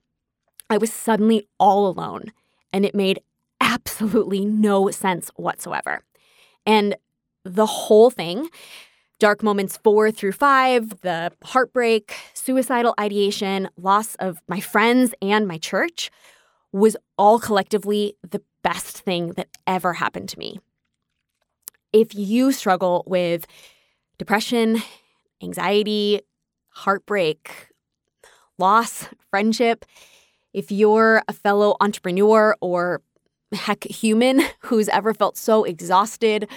I 0.68 0.78
was 0.78 0.92
suddenly 0.92 1.46
all 1.60 1.86
alone, 1.86 2.32
and 2.72 2.84
it 2.84 2.94
made 2.94 3.20
absolutely 3.60 4.44
no 4.44 4.90
sense 4.90 5.30
whatsoever. 5.36 6.02
And 6.66 6.96
the 7.54 7.66
whole 7.66 8.10
thing 8.10 8.48
dark 9.18 9.42
moments 9.42 9.78
four 9.78 10.10
through 10.10 10.32
five, 10.32 11.00
the 11.00 11.32
heartbreak, 11.42 12.14
suicidal 12.34 12.94
ideation, 13.00 13.68
loss 13.76 14.14
of 14.16 14.40
my 14.48 14.60
friends 14.60 15.14
and 15.22 15.48
my 15.48 15.58
church 15.58 16.10
was 16.72 16.96
all 17.16 17.38
collectively 17.38 18.14
the 18.28 18.42
best 18.62 18.98
thing 19.00 19.28
that 19.32 19.48
ever 19.66 19.94
happened 19.94 20.28
to 20.28 20.38
me. 20.38 20.58
If 21.92 22.14
you 22.14 22.52
struggle 22.52 23.04
with 23.06 23.46
depression, 24.18 24.82
anxiety, 25.42 26.20
heartbreak, 26.68 27.68
loss, 28.58 29.08
friendship, 29.30 29.86
if 30.52 30.70
you're 30.70 31.22
a 31.28 31.32
fellow 31.32 31.76
entrepreneur 31.80 32.56
or 32.60 33.00
heck 33.52 33.84
human 33.84 34.42
who's 34.60 34.88
ever 34.88 35.14
felt 35.14 35.36
so 35.36 35.64
exhausted 35.64 36.48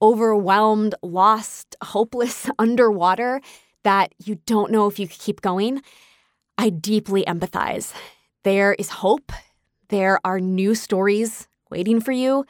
overwhelmed, 0.00 0.94
lost, 1.02 1.76
hopeless, 1.82 2.48
underwater 2.58 3.40
that 3.84 4.14
you 4.18 4.36
don't 4.46 4.70
know 4.70 4.86
if 4.86 4.98
you 4.98 5.08
could 5.08 5.18
keep 5.18 5.40
going, 5.40 5.82
I 6.56 6.70
deeply 6.70 7.24
empathize. 7.24 7.92
There 8.44 8.74
is 8.74 8.90
hope. 8.90 9.32
There 9.88 10.18
are 10.24 10.40
new 10.40 10.74
stories 10.74 11.48
waiting 11.70 12.00
for 12.00 12.12
you. 12.12 12.44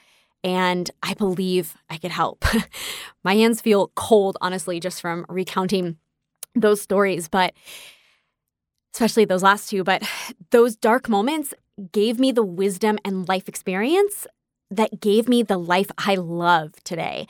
And 0.45 0.91
I 1.03 1.15
believe 1.15 1.77
I 1.91 1.99
could 1.99 2.11
help. 2.11 2.45
My 3.25 3.35
hands 3.35 3.61
feel 3.61 3.91
cold, 3.97 4.37
honestly, 4.41 4.81
just 4.81 5.01
from 5.01 5.27
recounting 5.29 5.97
those 6.55 6.81
stories, 6.81 7.29
but 7.29 7.55
especially 8.95 9.25
those 9.25 9.43
last 9.43 9.69
two. 9.69 9.85
But 9.85 10.03
those 10.51 10.77
dark 10.77 11.09
moments 11.09 11.55
gave 11.93 12.19
me 12.19 12.33
the 12.33 12.45
wisdom 12.45 12.99
and 13.05 13.29
life 13.29 13.49
experience 13.49 14.27
that 14.71 15.01
gave 15.01 15.29
me 15.29 15.43
the 15.43 15.59
life 15.59 15.91
I 15.99 16.17
love 16.17 16.73
today. 16.85 17.27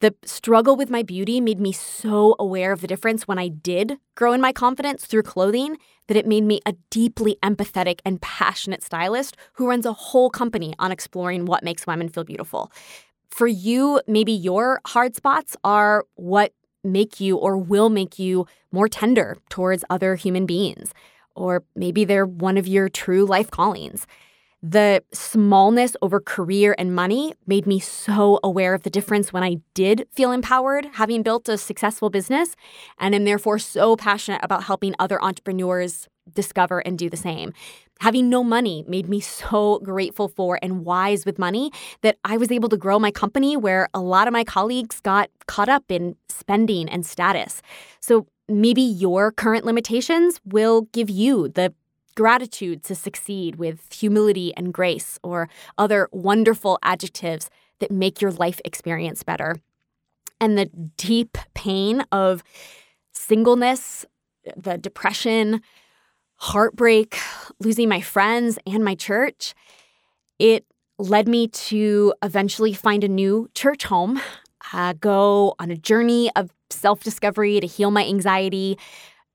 The 0.00 0.14
struggle 0.24 0.76
with 0.76 0.90
my 0.90 1.02
beauty 1.02 1.40
made 1.40 1.58
me 1.58 1.72
so 1.72 2.36
aware 2.38 2.70
of 2.70 2.80
the 2.80 2.86
difference 2.86 3.26
when 3.26 3.38
I 3.38 3.48
did 3.48 3.98
grow 4.14 4.32
in 4.32 4.40
my 4.40 4.52
confidence 4.52 5.04
through 5.04 5.24
clothing 5.24 5.76
that 6.06 6.16
it 6.16 6.26
made 6.26 6.44
me 6.44 6.60
a 6.64 6.74
deeply 6.90 7.36
empathetic 7.42 7.98
and 8.04 8.22
passionate 8.22 8.84
stylist 8.84 9.36
who 9.54 9.68
runs 9.68 9.84
a 9.84 9.92
whole 9.92 10.30
company 10.30 10.72
on 10.78 10.92
exploring 10.92 11.46
what 11.46 11.64
makes 11.64 11.86
women 11.86 12.08
feel 12.08 12.22
beautiful. 12.22 12.70
For 13.30 13.48
you, 13.48 14.00
maybe 14.06 14.32
your 14.32 14.80
hard 14.86 15.16
spots 15.16 15.56
are 15.64 16.04
what 16.14 16.52
make 16.84 17.18
you 17.18 17.36
or 17.36 17.58
will 17.58 17.90
make 17.90 18.18
you 18.20 18.46
more 18.70 18.88
tender 18.88 19.36
towards 19.50 19.84
other 19.90 20.14
human 20.14 20.46
beings, 20.46 20.94
or 21.34 21.64
maybe 21.74 22.04
they're 22.04 22.26
one 22.26 22.56
of 22.56 22.68
your 22.68 22.88
true 22.88 23.24
life 23.24 23.50
callings. 23.50 24.06
The 24.62 25.04
smallness 25.12 25.94
over 26.02 26.18
career 26.18 26.74
and 26.78 26.92
money 26.92 27.32
made 27.46 27.64
me 27.64 27.78
so 27.78 28.40
aware 28.42 28.74
of 28.74 28.82
the 28.82 28.90
difference 28.90 29.32
when 29.32 29.44
I 29.44 29.58
did 29.74 30.08
feel 30.12 30.32
empowered, 30.32 30.86
having 30.94 31.22
built 31.22 31.48
a 31.48 31.56
successful 31.56 32.10
business, 32.10 32.56
and 32.98 33.14
am 33.14 33.24
therefore 33.24 33.60
so 33.60 33.94
passionate 33.94 34.40
about 34.42 34.64
helping 34.64 34.96
other 34.98 35.22
entrepreneurs 35.22 36.08
discover 36.34 36.80
and 36.80 36.98
do 36.98 37.08
the 37.08 37.16
same. 37.16 37.52
Having 38.00 38.30
no 38.30 38.42
money 38.42 38.84
made 38.88 39.08
me 39.08 39.20
so 39.20 39.78
grateful 39.78 40.26
for 40.28 40.58
and 40.60 40.84
wise 40.84 41.24
with 41.24 41.38
money 41.38 41.70
that 42.02 42.18
I 42.24 42.36
was 42.36 42.50
able 42.50 42.68
to 42.68 42.76
grow 42.76 42.98
my 42.98 43.12
company 43.12 43.56
where 43.56 43.88
a 43.94 44.00
lot 44.00 44.26
of 44.26 44.32
my 44.32 44.42
colleagues 44.42 45.00
got 45.00 45.30
caught 45.46 45.68
up 45.68 45.84
in 45.88 46.16
spending 46.28 46.88
and 46.88 47.06
status. 47.06 47.62
So 48.00 48.26
maybe 48.48 48.82
your 48.82 49.30
current 49.30 49.64
limitations 49.64 50.40
will 50.44 50.82
give 50.92 51.10
you 51.10 51.48
the 51.48 51.72
gratitude 52.18 52.82
to 52.82 52.96
succeed 52.96 53.54
with 53.54 53.92
humility 53.92 54.52
and 54.56 54.74
grace, 54.74 55.20
or 55.22 55.48
other 55.78 56.08
wonderful 56.10 56.76
adjectives 56.82 57.48
that 57.78 57.92
make 57.92 58.20
your 58.20 58.32
life 58.32 58.60
experience 58.64 59.22
better. 59.22 59.54
And 60.40 60.58
the 60.58 60.66
deep 60.96 61.38
pain 61.54 62.04
of 62.10 62.42
singleness, 63.12 64.04
the 64.56 64.76
depression, 64.76 65.60
heartbreak, 66.38 67.16
losing 67.60 67.88
my 67.88 68.00
friends 68.00 68.58
and 68.66 68.84
my 68.84 68.96
church, 68.96 69.54
it 70.40 70.66
led 70.98 71.28
me 71.28 71.46
to 71.46 72.12
eventually 72.24 72.72
find 72.72 73.04
a 73.04 73.08
new 73.08 73.48
church 73.54 73.84
home, 73.84 74.20
uh, 74.72 74.92
go 74.94 75.54
on 75.60 75.70
a 75.70 75.76
journey 75.76 76.32
of 76.34 76.50
self 76.70 77.04
discovery 77.04 77.60
to 77.60 77.66
heal 77.68 77.92
my 77.92 78.04
anxiety, 78.04 78.76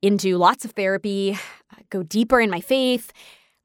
into 0.01 0.37
lots 0.37 0.65
of 0.65 0.71
therapy, 0.71 1.39
go 1.89 2.03
deeper 2.03 2.39
in 2.39 2.49
my 2.49 2.61
faith, 2.61 3.11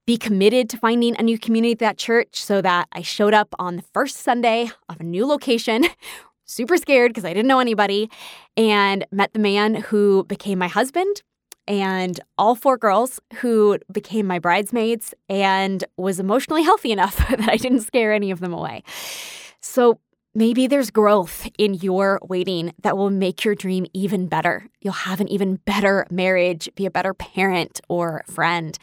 be 0.07 0.17
committed 0.17 0.71
to 0.71 0.79
finding 0.79 1.15
a 1.19 1.23
new 1.23 1.39
community 1.39 1.73
at 1.73 1.79
that 1.81 1.99
church 1.99 2.43
so 2.43 2.63
that 2.63 2.89
I 2.93 3.03
showed 3.03 3.35
up 3.35 3.55
on 3.59 3.77
the 3.77 3.83
first 3.83 4.17
Sunday 4.17 4.71
of 4.89 5.01
a 5.01 5.05
new 5.05 5.27
location, 5.27 5.85
super 6.45 6.77
scared 6.77 7.11
because 7.11 7.25
I 7.25 7.35
didn't 7.35 7.49
know 7.49 7.61
anybody, 7.61 8.11
and 8.57 9.05
met 9.13 9.33
the 9.33 9.39
man 9.39 9.75
who 9.75 10.25
became 10.25 10.59
my 10.59 10.69
husband 10.69 11.23
and 11.69 12.19
all 12.39 12.55
four 12.55 12.79
girls 12.79 13.21
who 13.37 13.79
became 13.93 14.27
my 14.27 14.39
bridesmaids 14.39 15.13
and 15.29 15.85
was 15.99 16.19
emotionally 16.19 16.63
healthy 16.63 16.91
enough 16.91 17.17
that 17.29 17.49
I 17.49 17.57
didn't 17.57 17.81
scare 17.81 18.13
any 18.13 18.31
of 18.31 18.41
them 18.41 18.55
away. 18.55 18.83
So 19.61 20.01
maybe 20.39 20.69
there's 20.69 20.93
growth 20.93 21.49
in 21.59 21.75
your 21.75 22.21
waiting 22.23 22.73
that 22.81 22.97
will 22.97 23.11
make 23.11 23.45
your 23.45 23.57
dream 23.57 23.85
even 23.93 24.29
better. 24.29 24.69
You'll 24.81 24.93
have 24.93 25.21
an 25.21 25.27
even 25.27 25.57
better 25.57 26.07
marriage, 26.13 26.71
be 26.77 26.87
a 26.87 26.93
better 26.93 27.13
parent 27.13 27.81
or 27.89 28.23
friend. 28.29 28.79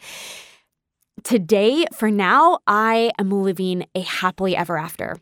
Today, 1.24 1.86
for 1.94 2.10
now, 2.10 2.58
I 2.66 3.10
am 3.18 3.30
living 3.30 3.86
a 3.94 4.02
happily 4.02 4.54
ever 4.54 4.76
after. 4.76 5.16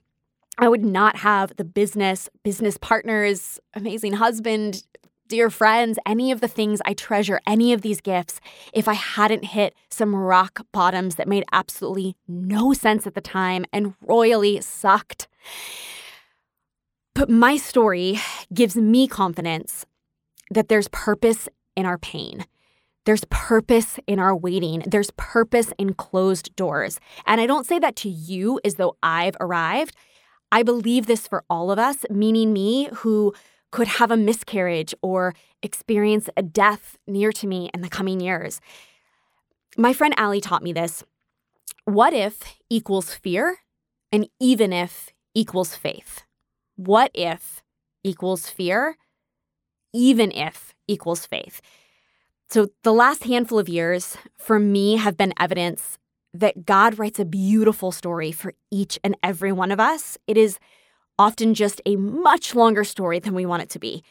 I 0.58 0.68
would 0.68 0.84
not 0.84 1.18
have 1.18 1.54
the 1.56 1.64
business, 1.64 2.28
business 2.42 2.76
partners, 2.78 3.60
amazing 3.74 4.14
husband, 4.14 4.82
dear 5.28 5.50
friends, 5.50 6.00
any 6.04 6.32
of 6.32 6.40
the 6.40 6.48
things 6.48 6.82
I 6.84 6.94
treasure, 6.94 7.40
any 7.46 7.72
of 7.72 7.82
these 7.82 8.00
gifts, 8.00 8.40
if 8.72 8.88
I 8.88 8.94
hadn't 8.94 9.44
hit 9.44 9.74
some 9.88 10.16
rock 10.16 10.66
bottoms 10.72 11.14
that 11.14 11.28
made 11.28 11.44
absolutely 11.52 12.16
no 12.26 12.72
sense 12.72 13.06
at 13.06 13.14
the 13.14 13.20
time 13.20 13.64
and 13.72 13.94
royally 14.02 14.60
sucked. 14.60 15.28
But 17.14 17.30
my 17.30 17.56
story 17.56 18.18
gives 18.52 18.74
me 18.76 19.06
confidence 19.06 19.86
that 20.50 20.68
there's 20.68 20.88
purpose 20.88 21.48
in 21.76 21.86
our 21.86 21.96
pain. 21.96 22.44
There's 23.04 23.24
purpose 23.30 23.98
in 24.06 24.18
our 24.18 24.34
waiting. 24.34 24.82
There's 24.84 25.12
purpose 25.12 25.72
in 25.78 25.94
closed 25.94 26.56
doors. 26.56 26.98
And 27.24 27.40
I 27.40 27.46
don't 27.46 27.66
say 27.66 27.78
that 27.78 27.94
to 27.96 28.08
you 28.08 28.60
as 28.64 28.74
though 28.74 28.96
I've 29.02 29.36
arrived. 29.38 29.94
I 30.50 30.62
believe 30.62 31.06
this 31.06 31.28
for 31.28 31.44
all 31.48 31.70
of 31.70 31.78
us, 31.78 32.04
meaning 32.10 32.52
me 32.52 32.88
who 32.92 33.32
could 33.70 33.88
have 33.88 34.10
a 34.10 34.16
miscarriage 34.16 34.94
or 35.02 35.34
experience 35.62 36.28
a 36.36 36.42
death 36.42 36.96
near 37.06 37.30
to 37.32 37.46
me 37.46 37.70
in 37.74 37.80
the 37.80 37.88
coming 37.88 38.20
years. 38.20 38.60
My 39.76 39.92
friend 39.92 40.14
Allie 40.16 40.40
taught 40.40 40.62
me 40.62 40.72
this. 40.72 41.04
What 41.84 42.12
if 42.12 42.56
equals 42.70 43.12
fear, 43.14 43.58
and 44.10 44.28
even 44.40 44.72
if 44.72 45.10
equals 45.34 45.74
faith? 45.74 46.22
What 46.76 47.10
if 47.14 47.62
equals 48.02 48.48
fear, 48.48 48.96
even 49.92 50.30
if 50.32 50.74
equals 50.86 51.26
faith. 51.26 51.60
So, 52.48 52.68
the 52.82 52.92
last 52.92 53.24
handful 53.24 53.58
of 53.58 53.68
years 53.68 54.16
for 54.38 54.58
me 54.58 54.96
have 54.96 55.16
been 55.16 55.32
evidence 55.38 55.98
that 56.34 56.66
God 56.66 56.98
writes 56.98 57.18
a 57.18 57.24
beautiful 57.24 57.90
story 57.92 58.32
for 58.32 58.52
each 58.70 58.98
and 59.02 59.16
every 59.22 59.52
one 59.52 59.70
of 59.70 59.80
us. 59.80 60.18
It 60.26 60.36
is 60.36 60.58
often 61.18 61.54
just 61.54 61.80
a 61.86 61.96
much 61.96 62.54
longer 62.54 62.84
story 62.84 63.20
than 63.20 63.34
we 63.34 63.46
want 63.46 63.62
it 63.62 63.70
to 63.70 63.78
be. 63.78 64.02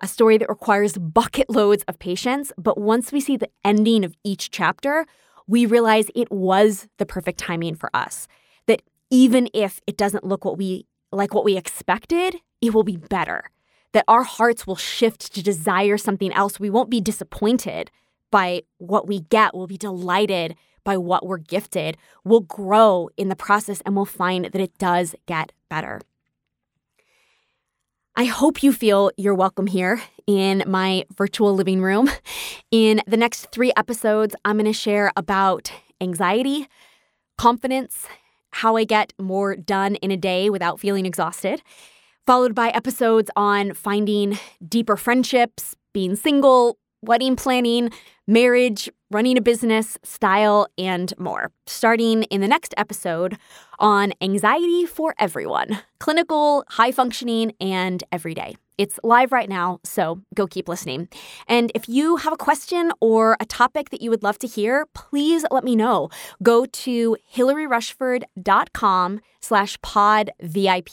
A 0.00 0.08
story 0.08 0.38
that 0.38 0.48
requires 0.48 0.98
bucket 0.98 1.48
loads 1.48 1.84
of 1.88 1.98
patience, 1.98 2.52
but 2.58 2.78
once 2.78 3.10
we 3.10 3.20
see 3.20 3.36
the 3.36 3.50
ending 3.64 4.04
of 4.04 4.14
each 4.24 4.50
chapter, 4.50 5.06
we 5.46 5.66
realize 5.66 6.06
it 6.14 6.30
was 6.30 6.88
the 6.98 7.06
perfect 7.06 7.38
timing 7.38 7.74
for 7.74 7.90
us. 7.94 8.28
That 8.66 8.82
even 9.10 9.48
if 9.54 9.80
it 9.86 9.96
doesn't 9.96 10.24
look 10.24 10.44
what 10.44 10.58
we 10.58 10.86
like 11.12 11.34
what 11.34 11.44
we 11.44 11.56
expected, 11.56 12.36
it 12.60 12.74
will 12.74 12.84
be 12.84 12.96
better. 12.96 13.50
That 13.92 14.04
our 14.06 14.22
hearts 14.22 14.66
will 14.66 14.76
shift 14.76 15.34
to 15.34 15.42
desire 15.42 15.96
something 15.96 16.32
else. 16.32 16.60
We 16.60 16.70
won't 16.70 16.90
be 16.90 17.00
disappointed 17.00 17.90
by 18.30 18.62
what 18.76 19.06
we 19.06 19.20
get. 19.20 19.54
We'll 19.54 19.66
be 19.66 19.78
delighted 19.78 20.56
by 20.84 20.96
what 20.96 21.26
we're 21.26 21.38
gifted. 21.38 21.96
We'll 22.24 22.40
grow 22.40 23.08
in 23.16 23.28
the 23.28 23.36
process 23.36 23.80
and 23.82 23.96
we'll 23.96 24.04
find 24.04 24.46
that 24.46 24.60
it 24.60 24.76
does 24.78 25.14
get 25.26 25.52
better. 25.68 26.00
I 28.16 28.24
hope 28.24 28.62
you 28.62 28.72
feel 28.72 29.12
you're 29.16 29.34
welcome 29.34 29.68
here 29.68 30.02
in 30.26 30.64
my 30.66 31.04
virtual 31.16 31.54
living 31.54 31.80
room. 31.80 32.10
In 32.70 33.00
the 33.06 33.16
next 33.16 33.52
three 33.52 33.72
episodes, 33.76 34.34
I'm 34.44 34.56
going 34.56 34.66
to 34.66 34.72
share 34.72 35.12
about 35.16 35.70
anxiety, 36.00 36.66
confidence, 37.36 38.06
how 38.50 38.76
I 38.76 38.84
get 38.84 39.12
more 39.18 39.56
done 39.56 39.96
in 39.96 40.10
a 40.10 40.16
day 40.16 40.50
without 40.50 40.80
feeling 40.80 41.06
exhausted, 41.06 41.62
followed 42.26 42.54
by 42.54 42.70
episodes 42.70 43.30
on 43.36 43.74
finding 43.74 44.38
deeper 44.66 44.96
friendships, 44.96 45.74
being 45.92 46.16
single, 46.16 46.78
wedding 47.02 47.36
planning, 47.36 47.90
marriage, 48.26 48.90
running 49.10 49.38
a 49.38 49.40
business, 49.40 49.98
style, 50.02 50.66
and 50.76 51.12
more. 51.18 51.50
Starting 51.66 52.24
in 52.24 52.40
the 52.40 52.48
next 52.48 52.74
episode 52.76 53.38
on 53.78 54.12
anxiety 54.20 54.84
for 54.84 55.14
everyone 55.18 55.80
clinical, 55.98 56.64
high 56.68 56.92
functioning, 56.92 57.52
and 57.60 58.04
everyday. 58.12 58.56
It's 58.78 59.00
live 59.02 59.32
right 59.32 59.48
now, 59.48 59.80
so 59.82 60.20
go 60.36 60.46
keep 60.46 60.68
listening. 60.68 61.08
And 61.48 61.72
if 61.74 61.88
you 61.88 62.16
have 62.16 62.32
a 62.32 62.36
question 62.36 62.92
or 63.00 63.36
a 63.40 63.44
topic 63.44 63.90
that 63.90 64.00
you 64.00 64.08
would 64.08 64.22
love 64.22 64.38
to 64.38 64.46
hear, 64.46 64.86
please 64.94 65.44
let 65.50 65.64
me 65.64 65.74
know. 65.74 66.10
Go 66.44 66.64
to 66.64 67.16
hillaryrushford.com 67.34 69.20
slash 69.40 69.82
pod 69.82 70.30
VIP. 70.40 70.90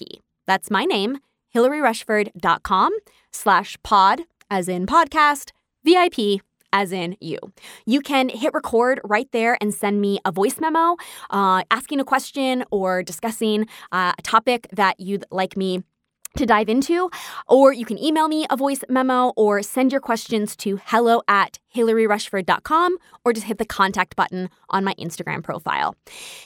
That's 0.47 0.71
my 0.71 0.85
name, 0.85 1.19
hillaryrushford.com 1.53 2.91
slash 3.31 3.77
pod, 3.83 4.21
as 4.49 4.67
in 4.67 4.87
podcast, 4.87 5.51
VIP, 5.83 6.41
as 6.73 6.91
in 6.91 7.15
you. 7.21 7.37
You 7.85 8.01
can 8.01 8.29
hit 8.29 8.55
record 8.55 8.99
right 9.03 9.31
there 9.31 9.59
and 9.61 9.71
send 9.71 10.01
me 10.01 10.19
a 10.25 10.31
voice 10.31 10.59
memo 10.59 10.95
uh, 11.29 11.61
asking 11.69 11.99
a 11.99 12.03
question 12.03 12.65
or 12.71 13.03
discussing 13.03 13.67
uh, 13.91 14.13
a 14.17 14.21
topic 14.23 14.67
that 14.73 14.99
you'd 14.99 15.25
like 15.29 15.55
me 15.55 15.83
to 16.35 16.45
dive 16.45 16.69
into, 16.69 17.09
or 17.47 17.73
you 17.73 17.85
can 17.85 17.97
email 17.97 18.27
me 18.27 18.45
a 18.49 18.57
voice 18.57 18.81
memo 18.89 19.33
or 19.35 19.61
send 19.61 19.91
your 19.91 20.01
questions 20.01 20.55
to 20.57 20.79
hello 20.85 21.21
at 21.27 21.59
hillaryrushford.com 21.75 22.97
or 23.23 23.33
just 23.33 23.47
hit 23.47 23.57
the 23.57 23.65
contact 23.65 24.15
button 24.15 24.49
on 24.69 24.83
my 24.83 24.93
Instagram 24.95 25.43
profile. 25.43 25.95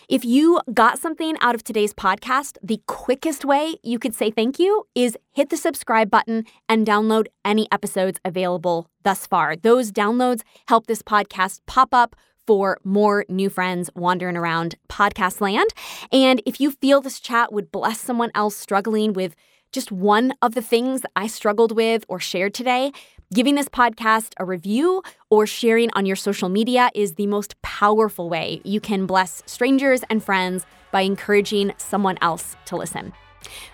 If 0.08 0.26
you 0.26 0.60
got 0.74 1.00
something 1.00 1.36
out 1.42 1.56
of 1.56 1.64
today's 1.64 1.94
podcast, 1.94 2.58
the 2.64 2.82
quickest 2.88 3.46
way 3.46 3.76
you 3.84 4.00
could 4.00 4.16
say 4.16 4.32
thank 4.32 4.60
you 4.60 4.88
is 4.96 5.18
hit 5.32 5.50
the 5.50 5.58
subscribe 5.58 6.10
button 6.10 6.46
and 6.68 6.86
download 6.86 7.28
any 7.46 7.68
episodes 7.72 8.20
available 8.26 8.90
thus 9.04 9.28
far. 9.28 9.56
Those 9.56 9.92
downloads 9.92 10.42
help 10.68 10.88
this 10.88 11.02
podcast 11.02 11.62
pop 11.66 11.94
up 11.94 12.16
for 12.50 12.80
more 12.84 13.26
new 13.30 13.48
friends 13.48 13.92
wandering 13.94 14.36
around 14.36 14.74
podcast 14.88 15.40
land. 15.40 15.70
And 16.12 16.42
if 16.48 16.60
you 16.60 16.72
feel 16.72 17.00
this 17.00 17.20
chat 17.20 17.54
would 17.54 17.72
bless 17.72 18.02
someone 18.02 18.32
else 18.34 18.56
struggling 18.56 19.14
with 19.14 19.36
just 19.72 19.92
one 19.92 20.34
of 20.42 20.56
the 20.56 20.62
things 20.62 21.02
that 21.02 21.12
I 21.16 21.28
struggled 21.28 21.76
with 21.76 22.06
or 22.08 22.20
shared 22.20 22.54
today, 22.54 22.92
giving 23.34 23.56
this 23.56 23.70
podcast 23.70 24.34
a 24.38 24.46
review 24.46 25.04
or 25.30 25.46
sharing 25.46 25.92
on 25.94 26.06
your 26.06 26.16
social 26.16 26.50
media 26.50 26.90
is 26.96 27.14
the 27.14 27.28
most 27.28 27.62
powerful 27.62 28.30
way 28.30 28.62
you 28.64 28.80
can 28.80 29.06
bless 29.06 29.44
strangers 29.46 30.02
and 30.10 30.24
friends 30.24 30.66
by 30.92 31.02
encouraging 31.02 31.74
someone 31.78 32.18
else 32.22 32.56
to 32.66 32.76
listen. 32.76 33.14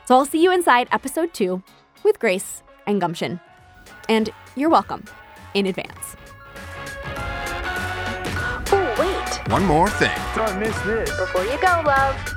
So 0.06 0.16
I'll 0.16 0.26
see 0.26 0.44
you 0.44 0.52
inside 0.52 0.88
episode 0.92 1.34
two 1.34 1.64
with 2.04 2.20
Grace 2.20 2.62
and 2.86 3.00
Gumption. 3.00 3.40
And 4.10 4.30
you're 4.56 4.70
welcome 4.70 5.06
in 5.54 5.66
advance. 5.66 6.16
Oh, 8.72 8.96
wait. 9.00 9.52
One 9.52 9.66
more 9.66 9.90
thing. 9.90 10.12
Don't 10.36 10.60
miss 10.60 10.78
this. 10.82 11.10
Before 11.18 11.44
you 11.44 11.58
go, 11.62 11.82
love. 11.86 12.35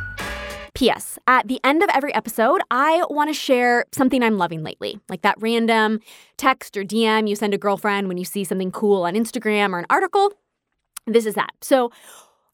P.S. 0.78 1.18
At 1.26 1.48
the 1.48 1.58
end 1.64 1.82
of 1.82 1.90
every 1.92 2.14
episode, 2.14 2.60
I 2.70 3.04
want 3.10 3.30
to 3.30 3.34
share 3.34 3.84
something 3.90 4.22
I'm 4.22 4.38
loving 4.38 4.62
lately, 4.62 5.00
like 5.08 5.22
that 5.22 5.34
random 5.40 5.98
text 6.36 6.76
or 6.76 6.84
DM 6.84 7.28
you 7.28 7.34
send 7.34 7.52
a 7.52 7.58
girlfriend 7.58 8.06
when 8.06 8.16
you 8.16 8.24
see 8.24 8.44
something 8.44 8.70
cool 8.70 9.02
on 9.02 9.14
Instagram 9.14 9.72
or 9.72 9.80
an 9.80 9.86
article. 9.90 10.34
This 11.04 11.26
is 11.26 11.34
that. 11.34 11.50
So, 11.62 11.90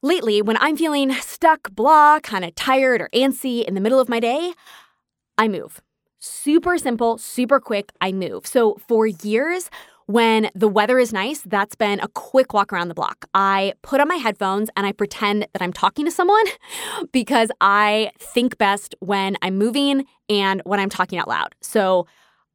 lately, 0.01 0.41
when 0.41 0.57
I'm 0.57 0.75
feeling 0.75 1.13
stuck, 1.13 1.75
blah, 1.75 2.19
kind 2.21 2.47
of 2.47 2.55
tired 2.55 3.03
or 3.03 3.11
antsy 3.13 3.63
in 3.63 3.75
the 3.75 3.81
middle 3.83 4.01
of 4.01 4.09
my 4.09 4.21
day, 4.21 4.55
I 5.37 5.47
move. 5.47 5.83
Super 6.19 6.79
simple, 6.79 7.19
super 7.19 7.61
quick, 7.61 7.93
I 8.01 8.11
move. 8.11 8.47
So, 8.47 8.79
for 8.89 9.07
years, 9.07 9.69
when 10.07 10.51
the 10.55 10.69
weather 10.69 10.99
is 10.99 11.13
nice, 11.13 11.41
that's 11.43 11.75
been 11.75 12.01
a 12.01 12.09
quick 12.09 12.53
walk 12.53 12.73
around 12.73 12.89
the 12.89 12.95
block. 12.95 13.25
I 13.35 13.75
put 13.83 14.01
on 14.01 14.09
my 14.09 14.17
headphones 14.17 14.69
and 14.77 14.87
I 14.87 14.93
pretend 14.93 15.47
that 15.53 15.63
I'm 15.63 15.73
talking 15.73 16.05
to 16.05 16.11
someone 16.11 16.45
because 17.13 17.51
I 17.61 18.11
think 18.19 18.59
best 18.59 18.95
when 19.01 19.37
I'm 19.43 19.57
moving 19.57 20.05
and 20.29 20.61
when 20.65 20.81
I'm 20.81 20.91
talking 20.91 21.19
out 21.19 21.29
loud. 21.29 21.55
So 21.61 22.07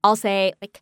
I'll 0.03 0.15
say, 0.15 0.53
like, 0.61 0.81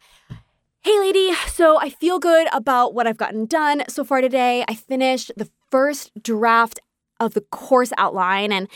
Hey, 0.81 0.99
lady, 0.99 1.33
so 1.47 1.77
I 1.77 1.89
feel 1.89 2.17
good 2.17 2.47
about 2.53 2.93
what 2.93 3.07
I've 3.07 3.17
gotten 3.17 3.45
done 3.45 3.83
so 3.89 4.05
far 4.05 4.21
today. 4.21 4.63
I 4.69 4.75
finished 4.75 5.33
the 5.35 5.49
first 5.69 6.11
draft 6.23 6.79
of 7.19 7.33
the 7.33 7.41
course 7.41 7.91
outline 7.97 8.53
and 8.53 8.69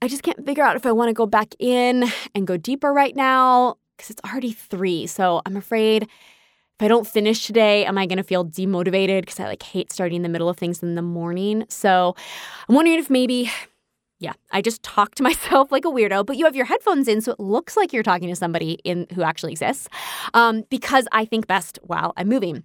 I 0.00 0.08
just 0.08 0.24
can't 0.24 0.44
figure 0.44 0.64
out 0.64 0.74
if 0.74 0.84
I 0.84 0.90
want 0.90 1.10
to 1.10 1.12
go 1.12 1.26
back 1.26 1.54
in 1.60 2.06
and 2.34 2.48
go 2.48 2.56
deeper 2.56 2.92
right 2.92 3.14
now 3.14 3.76
because 3.96 4.10
it's 4.10 4.20
already 4.28 4.50
three. 4.50 5.06
So 5.06 5.40
I'm 5.46 5.56
afraid 5.56 6.08
if 6.82 6.86
I 6.86 6.88
don't 6.88 7.06
finish 7.06 7.46
today, 7.46 7.84
am 7.84 7.96
I 7.96 8.06
going 8.06 8.16
to 8.16 8.24
feel 8.24 8.44
demotivated 8.44 9.20
because 9.20 9.38
I 9.38 9.44
like 9.44 9.62
hate 9.62 9.92
starting 9.92 10.16
in 10.16 10.22
the 10.22 10.28
middle 10.28 10.48
of 10.48 10.58
things 10.58 10.82
in 10.82 10.96
the 10.96 11.02
morning? 11.02 11.64
So 11.68 12.16
I'm 12.68 12.74
wondering 12.74 12.98
if 12.98 13.08
maybe 13.08 13.52
yeah, 14.18 14.32
I 14.50 14.62
just 14.62 14.82
talk 14.82 15.14
to 15.14 15.22
myself 15.30 15.70
like 15.70 15.84
a 15.84 15.88
weirdo, 15.88 16.26
but 16.26 16.36
you 16.36 16.44
have 16.44 16.56
your 16.56 16.64
headphones 16.64 17.06
in, 17.06 17.20
so 17.20 17.32
it 17.32 17.38
looks 17.38 17.76
like 17.76 17.92
you're 17.92 18.02
talking 18.02 18.28
to 18.28 18.34
somebody 18.34 18.80
in 18.82 19.06
who 19.14 19.22
actually 19.22 19.52
exists. 19.52 19.88
Um, 20.34 20.64
because 20.70 21.06
I 21.12 21.24
think 21.24 21.46
best 21.46 21.78
while 21.84 22.14
I'm 22.16 22.28
moving. 22.28 22.64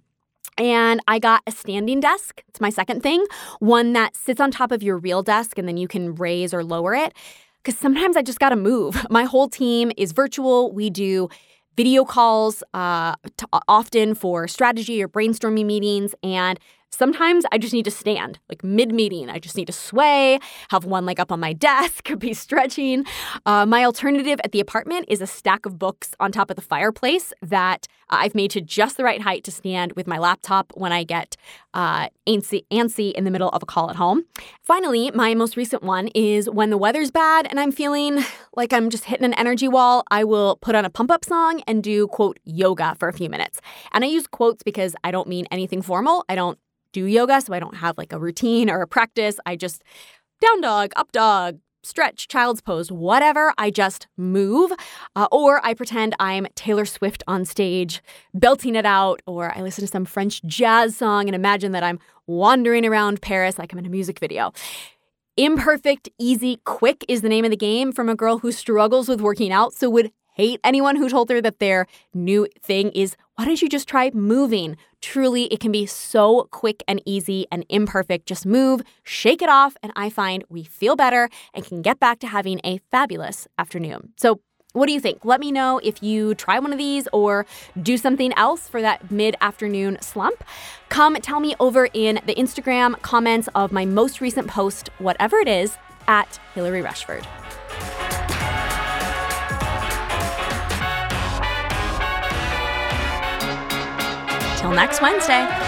And 0.56 1.00
I 1.06 1.20
got 1.20 1.42
a 1.46 1.52
standing 1.52 2.00
desk. 2.00 2.42
It's 2.48 2.60
my 2.60 2.70
second 2.70 3.04
thing, 3.04 3.24
one 3.60 3.92
that 3.92 4.16
sits 4.16 4.40
on 4.40 4.50
top 4.50 4.72
of 4.72 4.82
your 4.82 4.98
real 4.98 5.22
desk 5.22 5.58
and 5.58 5.68
then 5.68 5.76
you 5.76 5.86
can 5.86 6.16
raise 6.16 6.52
or 6.52 6.64
lower 6.64 6.92
it. 6.92 7.12
Because 7.62 7.78
sometimes 7.78 8.16
I 8.16 8.22
just 8.22 8.40
got 8.40 8.48
to 8.48 8.56
move. 8.56 9.06
My 9.10 9.24
whole 9.24 9.48
team 9.48 9.92
is 9.96 10.10
virtual. 10.10 10.72
We 10.72 10.90
do 10.90 11.28
video 11.78 12.04
calls 12.04 12.64
uh, 12.74 13.14
t- 13.36 13.46
often 13.68 14.12
for 14.16 14.48
strategy 14.48 15.00
or 15.00 15.08
brainstorming 15.08 15.64
meetings. 15.64 16.12
And 16.24 16.58
sometimes 16.90 17.44
I 17.52 17.58
just 17.58 17.72
need 17.72 17.84
to 17.84 17.90
stand, 17.90 18.38
like 18.48 18.64
mid 18.64 18.92
meeting. 18.92 19.30
I 19.30 19.38
just 19.38 19.56
need 19.56 19.66
to 19.66 19.72
sway, 19.72 20.38
have 20.70 20.84
one 20.84 21.06
leg 21.06 21.20
up 21.20 21.32
on 21.32 21.40
my 21.40 21.52
desk, 21.68 22.10
be 22.18 22.34
stretching. 22.34 23.04
Uh, 23.46 23.66
my 23.66 23.84
alternative 23.84 24.40
at 24.44 24.52
the 24.52 24.60
apartment 24.60 25.06
is 25.08 25.20
a 25.20 25.26
stack 25.26 25.66
of 25.66 25.78
books 25.78 26.12
on 26.20 26.32
top 26.32 26.50
of 26.50 26.56
the 26.56 26.62
fireplace 26.62 27.32
that 27.42 27.86
I've 28.10 28.34
made 28.34 28.50
to 28.52 28.60
just 28.60 28.96
the 28.96 29.04
right 29.04 29.20
height 29.20 29.44
to 29.44 29.50
stand 29.50 29.92
with 29.92 30.06
my 30.06 30.18
laptop 30.18 30.72
when 30.74 30.92
I 30.92 31.04
get 31.04 31.36
uh, 31.74 32.08
antsy, 32.26 32.64
antsy 32.70 33.12
in 33.12 33.24
the 33.24 33.30
middle 33.30 33.50
of 33.50 33.62
a 33.62 33.66
call 33.66 33.90
at 33.90 33.96
home. 33.96 34.24
Finally, 34.62 35.10
my 35.12 35.34
most 35.34 35.56
recent 35.56 35.82
one 35.82 36.08
is 36.08 36.48
when 36.48 36.70
the 36.70 36.78
weather's 36.78 37.10
bad 37.10 37.46
and 37.50 37.60
I'm 37.60 37.72
feeling 37.72 38.24
like 38.56 38.72
I'm 38.72 38.90
just 38.90 39.04
hitting 39.04 39.24
an 39.24 39.34
energy 39.34 39.68
wall, 39.68 40.04
I 40.10 40.24
will 40.24 40.56
put 40.56 40.74
on 40.74 40.84
a 40.84 40.90
pump 40.90 41.10
up 41.10 41.24
song 41.24 41.62
and 41.66 41.82
do, 41.82 42.06
quote, 42.08 42.38
yoga 42.44 42.96
for 42.98 43.08
a 43.08 43.12
few 43.12 43.28
minutes. 43.28 43.60
And 43.92 44.04
I 44.04 44.08
use 44.08 44.26
quotes 44.26 44.62
because 44.62 44.96
I 45.04 45.10
don't 45.10 45.28
mean 45.28 45.46
anything 45.50 45.82
formal. 45.82 46.24
I 46.28 46.34
don't 46.34 46.58
do 46.92 47.04
yoga, 47.04 47.40
so 47.40 47.52
I 47.52 47.60
don't 47.60 47.76
have 47.76 47.98
like 47.98 48.12
a 48.12 48.18
routine 48.18 48.70
or 48.70 48.82
a 48.82 48.86
practice. 48.86 49.38
I 49.46 49.56
just 49.56 49.82
down 50.40 50.60
dog, 50.60 50.92
up 50.96 51.12
dog, 51.12 51.58
stretch, 51.82 52.28
child's 52.28 52.60
pose, 52.60 52.92
whatever. 52.92 53.52
I 53.58 53.70
just 53.70 54.06
move. 54.16 54.72
Uh, 55.16 55.28
or 55.32 55.64
I 55.64 55.74
pretend 55.74 56.14
I'm 56.18 56.46
Taylor 56.54 56.84
Swift 56.84 57.22
on 57.26 57.44
stage, 57.44 58.02
belting 58.34 58.74
it 58.74 58.86
out. 58.86 59.22
Or 59.26 59.56
I 59.56 59.62
listen 59.62 59.82
to 59.82 59.88
some 59.88 60.04
French 60.04 60.42
jazz 60.44 60.96
song 60.96 61.28
and 61.28 61.34
imagine 61.34 61.72
that 61.72 61.82
I'm 61.82 61.98
wandering 62.26 62.84
around 62.84 63.22
Paris 63.22 63.58
like 63.58 63.72
I'm 63.72 63.78
in 63.78 63.86
a 63.86 63.90
music 63.90 64.18
video. 64.18 64.52
Imperfect, 65.36 66.08
easy, 66.18 66.60
quick 66.64 67.04
is 67.08 67.22
the 67.22 67.28
name 67.28 67.44
of 67.44 67.52
the 67.52 67.56
game 67.56 67.92
from 67.92 68.08
a 68.08 68.16
girl 68.16 68.38
who 68.38 68.50
struggles 68.50 69.08
with 69.08 69.20
working 69.20 69.52
out, 69.52 69.72
so 69.72 69.88
would 69.88 70.10
hate 70.38 70.60
anyone 70.62 70.96
who 70.96 71.08
told 71.08 71.28
her 71.30 71.42
that 71.42 71.58
their 71.58 71.86
new 72.14 72.46
thing 72.62 72.90
is 72.92 73.16
why 73.34 73.44
don't 73.44 73.60
you 73.60 73.68
just 73.68 73.88
try 73.88 74.10
moving? 74.14 74.76
Truly, 75.00 75.44
it 75.44 75.60
can 75.60 75.72
be 75.72 75.84
so 75.84 76.48
quick 76.50 76.82
and 76.88 77.02
easy 77.04 77.46
and 77.52 77.64
imperfect. 77.68 78.26
Just 78.26 78.46
move, 78.46 78.82
shake 79.02 79.42
it 79.42 79.48
off, 79.48 79.76
and 79.82 79.92
I 79.94 80.10
find 80.10 80.44
we 80.48 80.64
feel 80.64 80.96
better 80.96 81.28
and 81.54 81.64
can 81.64 81.82
get 81.82 82.00
back 82.00 82.20
to 82.20 82.26
having 82.28 82.60
a 82.64 82.78
fabulous 82.90 83.46
afternoon. 83.58 84.12
So, 84.16 84.40
what 84.74 84.86
do 84.86 84.92
you 84.92 85.00
think? 85.00 85.24
Let 85.24 85.40
me 85.40 85.50
know 85.50 85.80
if 85.82 86.02
you 86.02 86.34
try 86.34 86.58
one 86.58 86.72
of 86.72 86.78
these 86.78 87.08
or 87.12 87.46
do 87.82 87.96
something 87.96 88.32
else 88.34 88.68
for 88.68 88.80
that 88.82 89.10
mid 89.10 89.34
afternoon 89.40 89.98
slump. 90.02 90.44
Come 90.88 91.14
tell 91.16 91.40
me 91.40 91.54
over 91.58 91.88
in 91.92 92.20
the 92.26 92.34
Instagram 92.34 93.00
comments 93.02 93.48
of 93.54 93.72
my 93.72 93.84
most 93.84 94.20
recent 94.20 94.46
post, 94.46 94.90
whatever 94.98 95.38
it 95.38 95.48
is, 95.48 95.76
at 96.06 96.38
Hillary 96.54 96.82
Rushford. 96.82 97.26
Till 104.58 104.72
next 104.72 105.00
Wednesday. 105.00 105.67